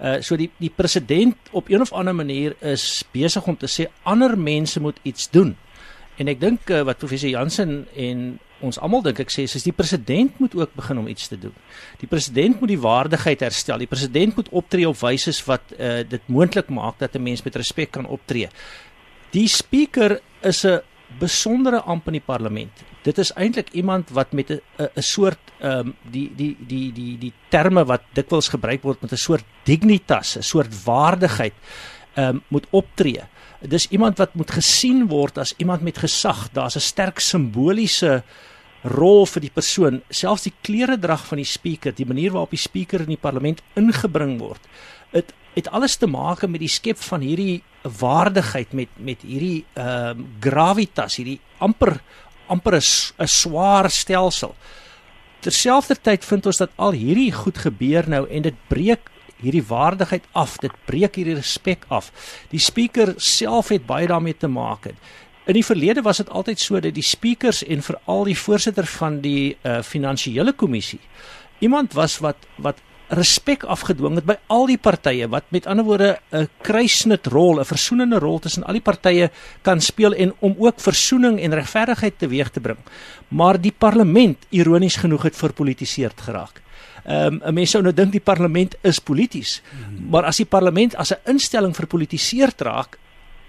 [0.00, 3.90] Uh so die die president op een of ander manier is besig om te sê
[4.02, 5.56] ander mense moet iets doen.
[6.16, 9.74] En ek dink uh, wat professor Jansen en ons almal dink ek sê is die
[9.76, 11.54] president moet ook begin om iets te doen.
[12.00, 13.80] Die president moet die waardigheid herstel.
[13.82, 17.56] Die president moet optree op wyse wat uh, dit moontlik maak dat 'n mens met
[17.56, 18.48] respek kan optree.
[19.30, 20.80] Die speaker is 'n
[21.18, 22.70] besondere amp in die parlement.
[23.02, 24.60] Dit is eintlik iemand wat met 'n
[25.02, 29.16] soort ehm um, die die die die die terme wat dikwels gebruik word met 'n
[29.16, 31.54] soort dignitas, 'n soort waardigheid
[32.14, 33.22] ehm um, moet optree
[33.60, 36.48] dis iemand wat moet gesien word as iemand met gesag.
[36.52, 38.22] Daar's 'n sterk simboliese
[38.82, 42.60] rol vir die persoon, selfs die klere drag van die speaker, die manier waarop die
[42.60, 44.64] speaker in die parlement ingebring word.
[45.12, 50.20] Dit het alles te maak met die skep van hierdie waardigheid met met hierdie ehm
[50.20, 51.98] uh, gravitas, hierdie amper
[52.48, 54.54] amper 'n swaar stelsel.
[55.40, 60.58] Terselfdertyd vind ons dat al hierdie goed gebeur nou en dit breek hierdie waardigheid af,
[60.60, 62.10] dit breek hierdie respek af.
[62.50, 64.92] Die speaker self het baie daarmee te maak.
[65.50, 69.18] In die verlede was dit altyd so dat die speakers en veral die voorsitter van
[69.24, 71.00] die uh, finansiële kommissie
[71.60, 72.78] iemand was wat wat
[73.10, 77.64] respek afgedwing het by al die partye wat met ander woorde 'n kruisnit rol, 'n
[77.64, 79.30] versoenende rol tussen al die partye
[79.62, 82.78] kan speel en om ook versoening en regverdigheid teweeg te bring.
[83.28, 86.62] Maar die parlement ironies genoeg het verpolitiseerd geraak.
[87.04, 90.08] Ehm um, 'n mens sou nou dink die parlement is polities, hmm.
[90.10, 92.98] maar as die parlement as 'n instelling verpolitiseerd raak,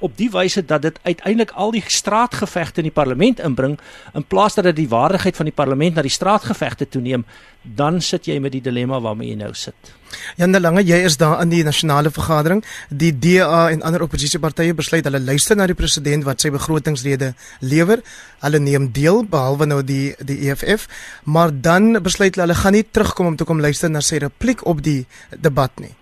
[0.01, 3.79] op die wyse dat dit uiteindelik al die straatgevegte in die parlement inbring
[4.17, 7.25] in plaas dat dit die waardigheid van die parlement na die straatgevegte toeneem,
[7.61, 9.93] dan sit jy met die dilemma waarmee jy nou sit.
[10.37, 12.63] Jan de Lange, jy is daar in die nasionale vergadering.
[12.89, 18.01] Die DA en ander oppositiepartye besluit hulle luister na die president wat sy begrotingsrede lewer.
[18.41, 20.87] Hulle neem deel behalwe nou die die EFF,
[21.23, 24.65] maar dan besluit hulle hulle gaan nie terugkom om te kom luister na sy repliek
[24.67, 25.05] op die
[25.37, 25.93] debat nie.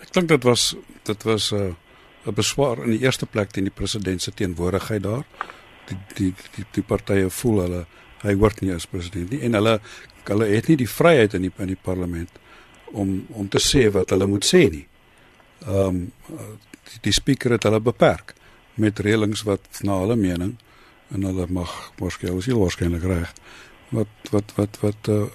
[0.00, 1.89] Ek dink dit was dit was 'n uh
[2.26, 5.24] 'n beswaar in die eerste plek teen die president se teenwoordigheid daar.
[5.88, 7.86] Die die die die partye voel hulle
[8.22, 9.80] hy hoort nie as president nie en hulle
[10.28, 12.30] hulle het nie die vryheid in die in die parlement
[12.92, 14.86] om om te sê wat hulle moet sê nie.
[15.66, 16.12] Ehm um,
[16.90, 18.34] die, die spreker het hulle beperk
[18.74, 20.56] met reëlings wat na hulle mening
[21.14, 23.34] en hulle mag waarskynlik heel waarskynlik reg
[23.90, 25.26] wat wat wat wat uh,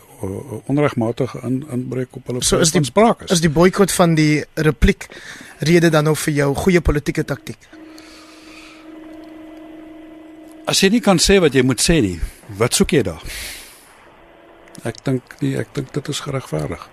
[0.72, 5.10] onregmatig in inbreek op hulle so is die sprake is die boikot van die repliek
[5.60, 7.70] rede dan nou vir jou goeie politieke taktik
[10.66, 12.18] as jy nie kan sê wat jy moet sê nie
[12.60, 13.22] wat soek jy daar?
[14.86, 16.84] Ek dink nie ek dink dit is geregverdig.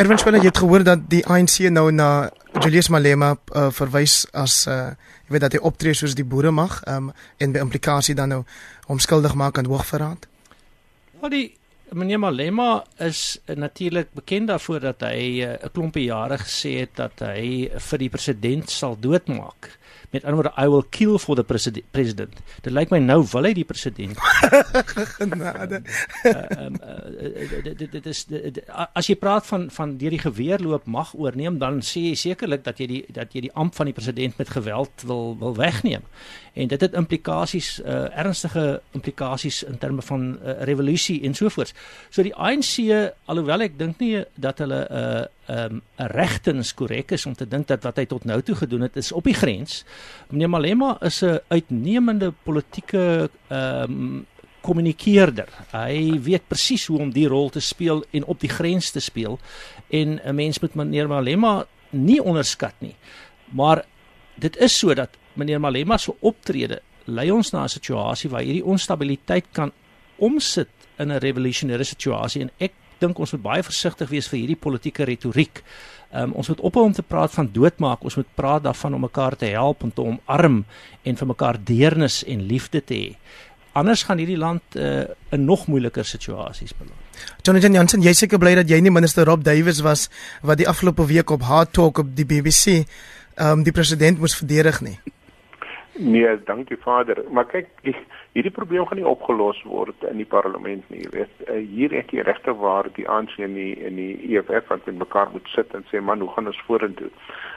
[0.00, 2.30] Erwin Swela, jy het gehoor dat die ANC nou na
[2.62, 4.94] Julius Malema uh, verwys as uh
[5.30, 8.40] jy weet dat hy optree soos die boere mag um en by implikasie dan nou
[8.88, 10.26] hom skuldig maak aan hoogverraad.
[11.20, 11.52] Ja, die
[11.92, 16.94] meneer Malema is uh, natuurlik bekend daarvoor dat hy 'n uh, klompie jare gesê het
[16.94, 21.44] dat hy vir die president sal doodmaak met ander woorde I will kill for the
[21.90, 22.34] president.
[22.62, 24.18] Dit lyk my nou wil hy die president.
[25.20, 25.82] Genade.
[26.26, 26.70] uh,
[27.78, 28.24] dit dit is
[28.98, 32.82] as jy praat van van deur die geweerloop mag oorneem dan sê jy sekerlik dat
[32.82, 36.02] jy die dat jy die amp van die president met geweld wil wil wegneem.
[36.52, 41.74] En dit het implikasies uh, ernstige implikasies in terme van uh, revolusie en so voort.
[42.10, 42.74] So die ANC
[43.24, 44.96] alhoewel ek dink nie dat hulle 'n
[45.50, 48.54] uh, um, 'n regtens korrek is om te dink dat wat hy tot nou toe
[48.54, 49.84] gedoen het is op die grens.
[50.30, 54.26] Meneer Malema is 'n uitnemende politieke ehm um,
[54.60, 55.48] kommunikeerder.
[55.72, 59.38] Hy weet presies hoe om die rol te speel en op die grens te speel.
[59.88, 62.94] En 'n mens moet meneer Malema nie onderskat nie.
[63.44, 63.84] Maar
[64.34, 68.64] dit is so dat meneer Malema se optrede lei ons na 'n situasie waar hierdie
[68.64, 69.72] onstabiliteit kan
[70.18, 74.56] omsit in 'n revolusionêre situasie en ek dink ons moet baie versigtig wees vir hierdie
[74.56, 75.62] politieke retoriek.
[76.12, 79.36] Um, ons moet ophou om te praat van doodmaak, ons moet praat daarvan om mekaar
[79.36, 80.64] te help en te omarm
[81.02, 83.16] en vir mekaar deernis en liefde te hê.
[83.72, 86.98] Anders gaan hierdie land uh, in nog moeiliker situasies beland.
[87.42, 90.08] Jonathan Jansen, jy seker bly dat jy nie minister Rob Davies was
[90.42, 92.82] wat die afgelope week op Hard Talk op die BBC
[93.38, 94.98] um, die president moes verdedig nie.
[96.02, 97.24] Nee, dankie Vader.
[97.30, 97.92] Maar kyk, die,
[98.32, 101.42] hierdie probleem gaan nie opgelos word in die parlement nie, jy weet.
[101.44, 104.96] Uh, hier het jy regte waar die ANC en die en die EFF wat met
[105.02, 107.10] mekaar moet sit en sê man, hoe gaan ons vorentoe?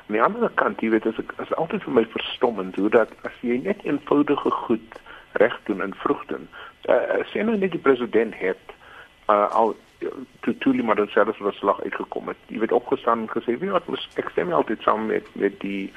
[0.09, 3.39] Aan die ander kant, jy weet, is is altyd vir my verstommend hoe dat as
[3.47, 4.99] jy net eenvoudige goed
[5.39, 6.43] reg doen en vroeg doen.
[6.91, 8.75] Uh, sien nou net die president het
[9.31, 9.71] uh, al
[10.43, 12.43] toe toe die moderne selfs verslag uitgekom het.
[12.51, 15.93] Jy weet opgestaan en gesê, "Wie wat moet ek stem altyd saam met met die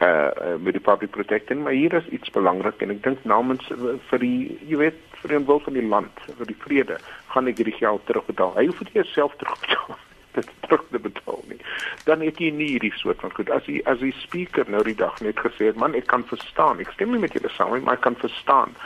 [0.00, 3.96] uh met die public protecting maar hier is iets belangrik en ek dink namens uh,
[4.10, 6.96] vir die jy weet vir die wil van die land vir die vrede
[7.32, 8.54] gaan ek hierdie geld terugbetaal.
[8.56, 9.98] Hy hoef dit self terugbetaal
[10.36, 11.58] dit terug te betaal nie.
[12.06, 13.50] Dan het jy nie hierdie soort van goed.
[13.50, 16.82] As die as die speaker nou die dag net gesê het man ek kan verstaan
[16.82, 18.76] ek stem nie met julle saam maar ek kan verstaan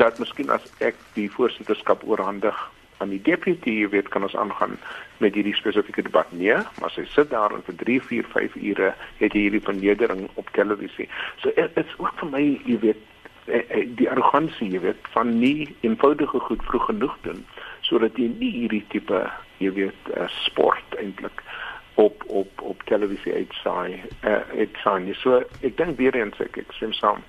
[0.00, 2.56] dat miskien as ek die voorsitterskap oorhandig
[3.02, 4.76] aan die deputy jy weet kan ons aangaan
[5.22, 6.30] met hierdie spesifieke debat?
[6.32, 10.28] Nee maar sy sit daar en vir 3 4 5 ure het jy hierdie vernedering
[10.34, 11.08] op televisie.
[11.42, 13.02] So dit is ook vir my jy weet
[13.46, 17.44] eh, eh, die arrogansie jy weet van nie eenvoudige goed vroeg genoeg doen
[17.88, 19.26] sodat jy nie hierdie tipe
[19.58, 21.42] jy weet sport eintlik
[21.94, 26.88] op op op televisie uitsaai uh, uitsaai so ek dink weer eens ek ek sê
[26.96, 27.20] saam.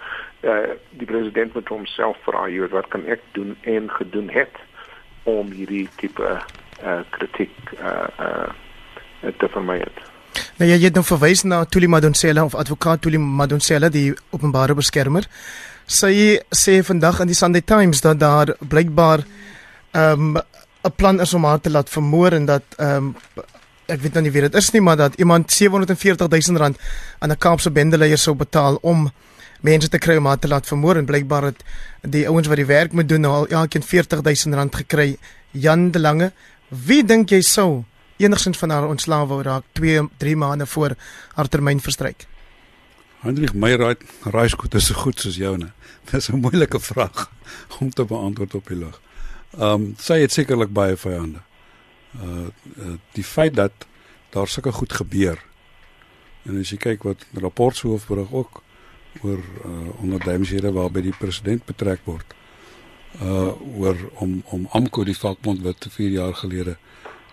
[0.43, 4.61] Uh, die president moet homself vra jy weet wat kan ek doen en gedoen het
[5.23, 6.29] om hierdie tipe
[6.83, 10.01] uh, kritiek uh, uh, te vermy het.
[10.57, 15.27] Nou jy het nou verwys na Tuli Madonsela of advokaat Tuli Madonsela die openbare beskermer.
[15.85, 19.23] Sy sê vandag in die Sunday Times dat daar blykbaar
[19.93, 20.37] 'n um,
[20.95, 23.15] plan is om haar te laat vermoor en dat ehm um,
[23.85, 26.77] ek weet nou nie wie dit is nie maar dat iemand 740 000 rand
[27.19, 29.11] aan 'n Kaapse bendeleier sou betaal om
[29.63, 31.63] mense te kry om haar te laat vermoor en blykbaar het
[32.01, 35.15] die ouens wat die werk moet doen nou al elkeen 40000 rand gekry.
[35.51, 36.31] Jan de Lange,
[36.67, 37.83] wie dink jy sou
[38.17, 40.95] enigsins van haar ontslae wou raak 2 3 maande voor
[41.35, 42.27] haar termyn verstryk?
[43.23, 43.95] Hendrik Meyer
[44.27, 45.71] raaiskoot is so goed soos joune.
[46.11, 47.31] Dis 'n moeilike vraag
[47.79, 48.99] om te beantwoord op die lug.
[49.57, 51.39] Ehm um, sy het sekerlik baie vyande.
[52.19, 53.87] Uh, uh die feit dat
[54.29, 55.39] daar sulke goed gebeur.
[56.43, 58.63] En as jy kyk wat rapportshoof ook
[59.21, 62.35] oor uh, ondernemingshede waarby die president betrek word.
[63.21, 66.77] Uh oor om om Amko die vakbond wat te 4 jaar gelede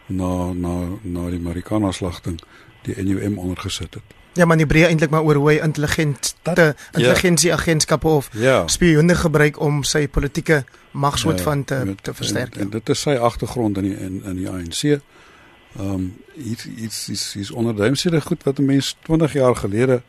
[0.06, 2.40] na na na die Marikana slagting
[2.82, 4.18] die NUM ondergesit het.
[4.38, 6.74] Ja, maar nie breë eintlik maar oor hoe hy intelligent te ja.
[6.92, 8.62] intelligensie agentskappe of ja.
[8.68, 12.54] spioene gebruik om sy politieke magswoord ja, van te met, te versterk.
[12.54, 14.82] En, en dit is sy agtergrond in die in in die ANC.
[14.84, 20.02] Ehm um, iets iets is is ondernemingshede goed wat 'n mens 20 jaar gelede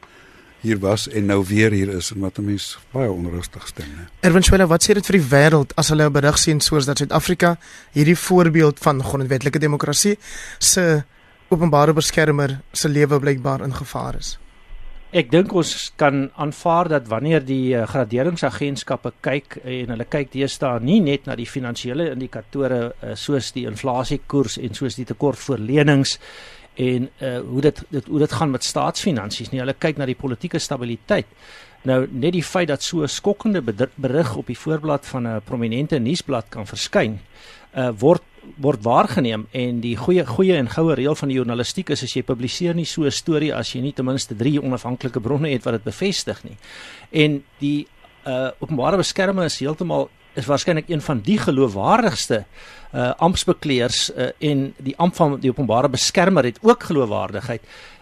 [0.61, 3.85] hier was en nou weer hier is en wat 'n mens baie onrustig stem.
[4.19, 6.97] Erwin Schwelle, wat sê dit vir die wêreld as hulle 'n berig sien soos dat
[6.97, 7.57] Suid-Afrika
[7.91, 10.17] hierdie voorbeeld van grondwetlike demokrasie
[10.59, 11.03] se
[11.49, 14.37] openbare beskermer se lewe blykbaar in gevaar is?
[15.11, 20.79] Ek dink ons kan aanvaar dat wanneer die uh, graderingsagentskappe kyk en hulle kyk deesdae
[20.79, 25.59] nie net na die finansiële indikatore uh, soos die inflasiekoers en soos die tekort voor
[25.59, 26.15] lenings
[26.81, 29.61] en uh hoe dit, dit hoe dit gaan met staatsfinansies nie.
[29.61, 31.29] Hulle kyk na die politieke stabiliteit.
[31.87, 33.61] Nou net die feit dat so 'n skokkende
[33.95, 37.19] berig op die voorblad van 'n prominente nuusblad kan verskyn,
[37.75, 38.23] uh word
[38.57, 42.23] word waargeneem en die goeie goeie en goue reël van die journalistiek is as jy
[42.23, 45.73] publiseer nie so 'n storie as jy nie ten minste 3 onafhanklike bronne het wat
[45.73, 46.57] dit bevestig nie.
[47.11, 47.87] En die
[48.25, 54.73] uh openbare beskermer is heeltemal is waarskynlik een van die geloofwaardigste uh amptbekleers uh, en
[54.77, 57.61] die ampt van die openbare beskermer het ook geloofwaardigheid.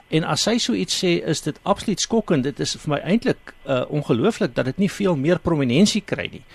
[0.09, 2.43] En as hy so iets sê, is dit absoluut skokkend.
[2.43, 6.45] Dit is vir my eintlik uh ongelooflik dat dit nie veel meer prominensie kry nie.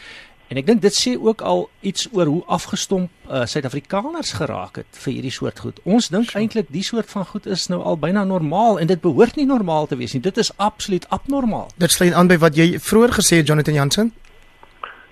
[0.53, 4.99] En ek dink dit sê ook al iets oor hoe afgestomp uh, Suid-Afrikaners geraak het
[5.05, 5.79] vir hierdie soort goed.
[5.89, 9.39] Ons dink eintlik die soort van goed is nou al byna normaal en dit behoort
[9.41, 10.21] nie normaal te wees nie.
[10.23, 11.73] Dit is absoluut abnormaal.
[11.81, 14.13] Dit sluit aan by wat jy vroeër gesê het Jonathan Jansen.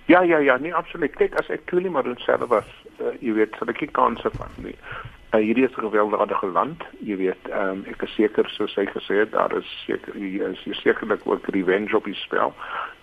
[0.06, 1.16] Ja ja ja, nee absoluut.
[1.16, 4.56] Kyk as ek Tuli maar self was, uh, jy weet, sal ek nie kanse vat
[4.58, 4.76] nie.
[5.32, 9.22] Uh, hierdie is 'n gewelddadige land, jy weet, um, ek is seker soos hy gesê
[9.22, 12.52] het, daar is seker hier is sekerlik ook revenge op die spel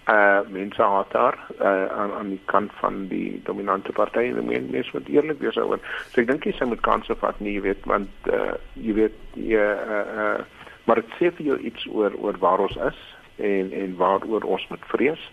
[0.10, 4.70] uh mense haat daar uh aan aan die kant van die dominante party en men
[4.72, 5.80] mens moet eerlik wees oor.
[6.10, 9.20] So ek dink jy sou moet kanse vat nie, jy weet, want uh jy weet
[9.34, 10.39] jy uh uh
[10.86, 13.00] maar dit sê vir jou iets oor oor waar ons is
[13.38, 15.30] en en waaroor ons moet vrees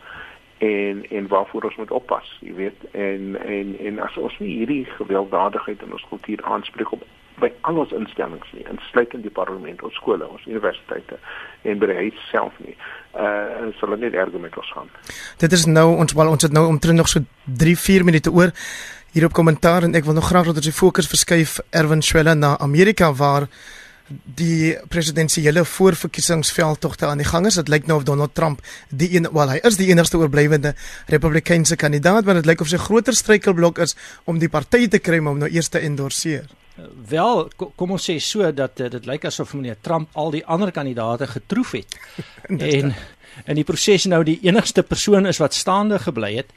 [0.59, 4.85] en en waarvoor ons moet oppas, jy weet, en en en as ons nie hierdie
[4.97, 7.05] gewelddadigheid in ons kultuur aanspreek op
[7.41, 11.19] by al ons instellings nie, insluitend die parlement, ons skole, ons universiteite
[11.69, 12.77] en by huis self nie.
[13.13, 14.89] Uh sal dit net erger met ons gaan.
[15.43, 18.55] Dit is nou ons wel ons het nou omtrent nog so 3 4 minute oor
[19.13, 22.35] hier op kommentaar en ek wil nog graag dat ons die fokus verskuif Erwin Schwelle
[22.35, 23.49] na Amerika waar
[24.09, 27.59] die presidentsiële voorverkiesingsveldtogte aan die gang is.
[27.59, 30.75] Dit lyk nou of Donald Trump die een wel hy is die enigste oorblywende
[31.13, 35.19] Republikeinse kandidaat, maar dit lyk of sy groter struikelblok is om die party te kry
[35.23, 36.47] om hom nou eers te endorseer.
[37.09, 40.73] Wel, kom ons sê so dat uh, dit lyk asof meneer Trump al die ander
[40.77, 41.97] kandidaate getroof het.
[42.49, 42.95] en
[43.45, 46.53] in die proses nou die enigste persoon is wat staande gebly het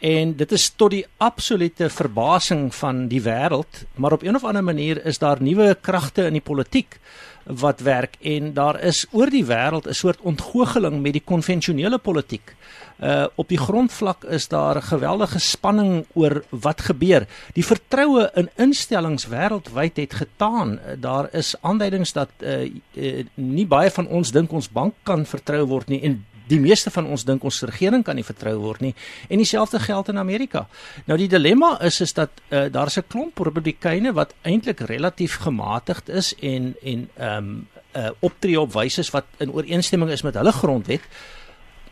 [0.00, 4.64] en dit is tot die absolute verbasing van die wêreld, maar op een of ander
[4.64, 6.98] manier is daar nuwe kragte in die politiek
[7.44, 12.54] wat werk en daar is oor die wêreld 'n soort ontgoocheling met die konvensionele politiek.
[13.00, 17.26] Uh op die grondvlak is daar 'n geweldige spanning oor wat gebeur.
[17.52, 20.78] Die vertroue in instellings wêreldwyd het getaan.
[21.00, 25.66] Daar is aanduidings dat uh, uh nie baie van ons dink ons bank kan vertrou
[25.66, 28.94] word nie en die meeste van ons dink ons regering kan nie vertrou word nie
[29.28, 30.66] en dieselfde geld in Amerika.
[31.06, 36.08] Nou die dilemma is is dat uh, daar's 'n klomp republikeine wat eintlik relatief gematigd
[36.08, 40.52] is en en ehm um, uh, optree op wyse wat in ooreenstemming is met hulle
[40.52, 41.02] grondwet.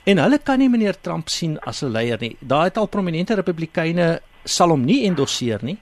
[0.04, 2.36] En hulle kan nie meneer Trump sien as 'n leier nie.
[2.40, 5.78] Daar het al prominente republikeine sal hom nie endosseer nie.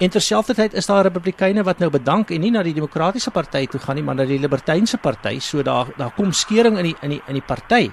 [0.00, 3.80] En terselfdertyd is daar republikeine wat nou bedank en nie na die demokratiese party toe
[3.82, 5.34] gaan nie, maar na die libertynse party.
[5.44, 7.90] So daar daar kom skeuring in die in die in die party.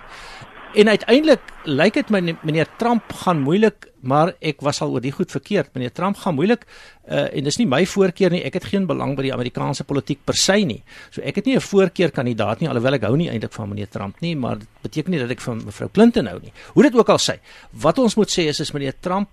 [0.78, 5.12] En uiteindelik lyk dit my meneer Trump gaan moeilik, maar ek was al oor die
[5.12, 5.74] goed verkeerd.
[5.76, 8.44] Meneer Trump gaan moeilik uh, en dis nie my voorkeur nie.
[8.48, 10.80] Ek het geen belang by die Amerikaanse politiek per se nie.
[11.10, 13.90] So ek het nie 'n voorkeur kandidaat nie alhoewel ek hou nie eintlik van meneer
[13.90, 16.54] Trump nie, maar dit beteken nie dat ek van mevrou Clinton hou nie.
[16.72, 17.40] Hoe dit ook al sê,
[17.72, 19.28] wat ons moet sê is is meneer Trump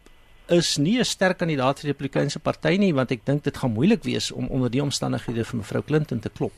[0.47, 3.73] is nie 'n sterk kandidaat vir die Republikeinse party nie want ek dink dit gaan
[3.73, 6.53] moeilik wees om onder die omstandighede vir mevrou Clinton te klop.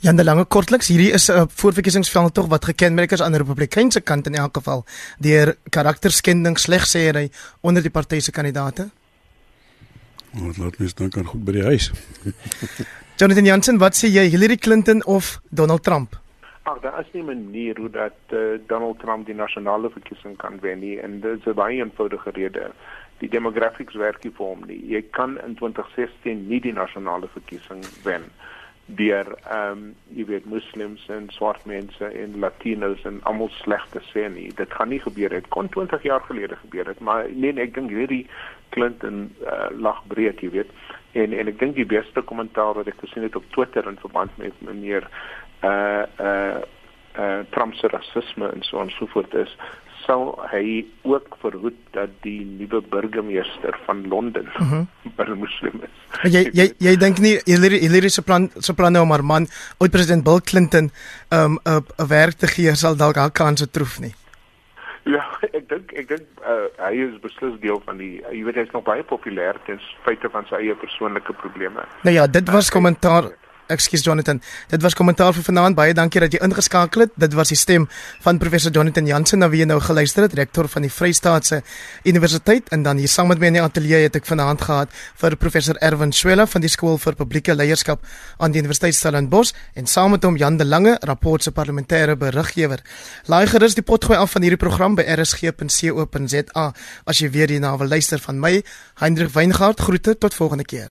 [0.00, 4.00] Jan de Lange kortliks, hierdie is 'n voorverkiesingsveld tog wat gekenmerk is aan die Republikeinse
[4.00, 4.84] kant in elk geval
[5.18, 7.30] deur karakterskending slegsêery
[7.60, 8.90] onder die party se kandidaate.
[10.32, 11.90] Wat laat mens dink aan goed by die huis.
[13.18, 16.20] Jonathan Jansen, wat sê jy, Hillary Clinton of Donald Trump?
[16.62, 20.60] Ag, daar is nie 'n manier hoe dat uh, Donald Trump die nasionale verkiesing kan
[20.60, 22.72] wen nie en dit is 'n baie eenvoudige rede
[23.20, 24.80] die demographics werk nie vir hom nie.
[24.88, 28.30] Jy kan in 2016 nie die nasionale verkiesing wen
[28.98, 29.82] deur ehm um,
[30.16, 34.48] jy weet moslems en swart mense en latinos en almal sleg te sê nie.
[34.58, 37.76] Dit gaan nie gebeur het kon 20 jaar gelede gebeur het, maar nee, nee ek
[37.76, 38.24] dink hierdie
[38.74, 40.72] Clinton uh, lag breed, jy weet.
[41.12, 44.36] En en ek dink die beste kommentaar wat ek gesien het op Twitter in verband
[44.42, 45.06] met meneer
[45.62, 46.58] uh uh
[47.18, 49.56] uh Trump se rasisme en so en so voort is
[50.10, 54.84] sal hy ook verhoed dat die nuwe burgemeester van Londen uh mhm.
[55.16, 55.36] -huh.
[55.38, 55.94] muslim is.
[56.34, 59.46] Jy jy jy dink nie Hillary Hillary se plan se plan nou maar man
[59.78, 60.90] oud president Bill Clinton
[61.30, 64.14] um 'n 'n werk te gee sal dalk haar kanse troef nie.
[65.04, 68.58] Ja, ek dink ek dink uh, hy is beslis deel van die uh, jy weet
[68.60, 71.86] hy's nog baie populêr ten spyte van sy eie persoonlike probleme.
[72.02, 73.30] Nou ja, dit was uh, kommentaar
[73.70, 74.40] ekskuus Jonathan.
[74.70, 75.76] Dit was kommentaar vir vanaand.
[75.78, 77.14] Baie dankie dat jy ingeskakel het.
[77.20, 77.88] Dit was die stem
[78.24, 81.62] van professor Jonathan Jansen na wie jy nou geluister het, rektor van die Vrystaatse
[82.04, 85.36] Universiteit en dan hier saam met my in die ateljee het ek vanaand gehad vir
[85.40, 88.04] professor Erwin Swela van die skool vir publieke leierskap
[88.38, 92.80] aan die Universiteit Stellenbosch en saam met hom Jan de Lange, rapport se parlementêre beriggewer.
[93.26, 96.66] Laai gerus die potgooi af van hierdie program by rsg.co.za
[97.04, 98.62] as jy weer hierna wil luister van my
[99.02, 100.88] Hendrik Weingart groete tot volgende keer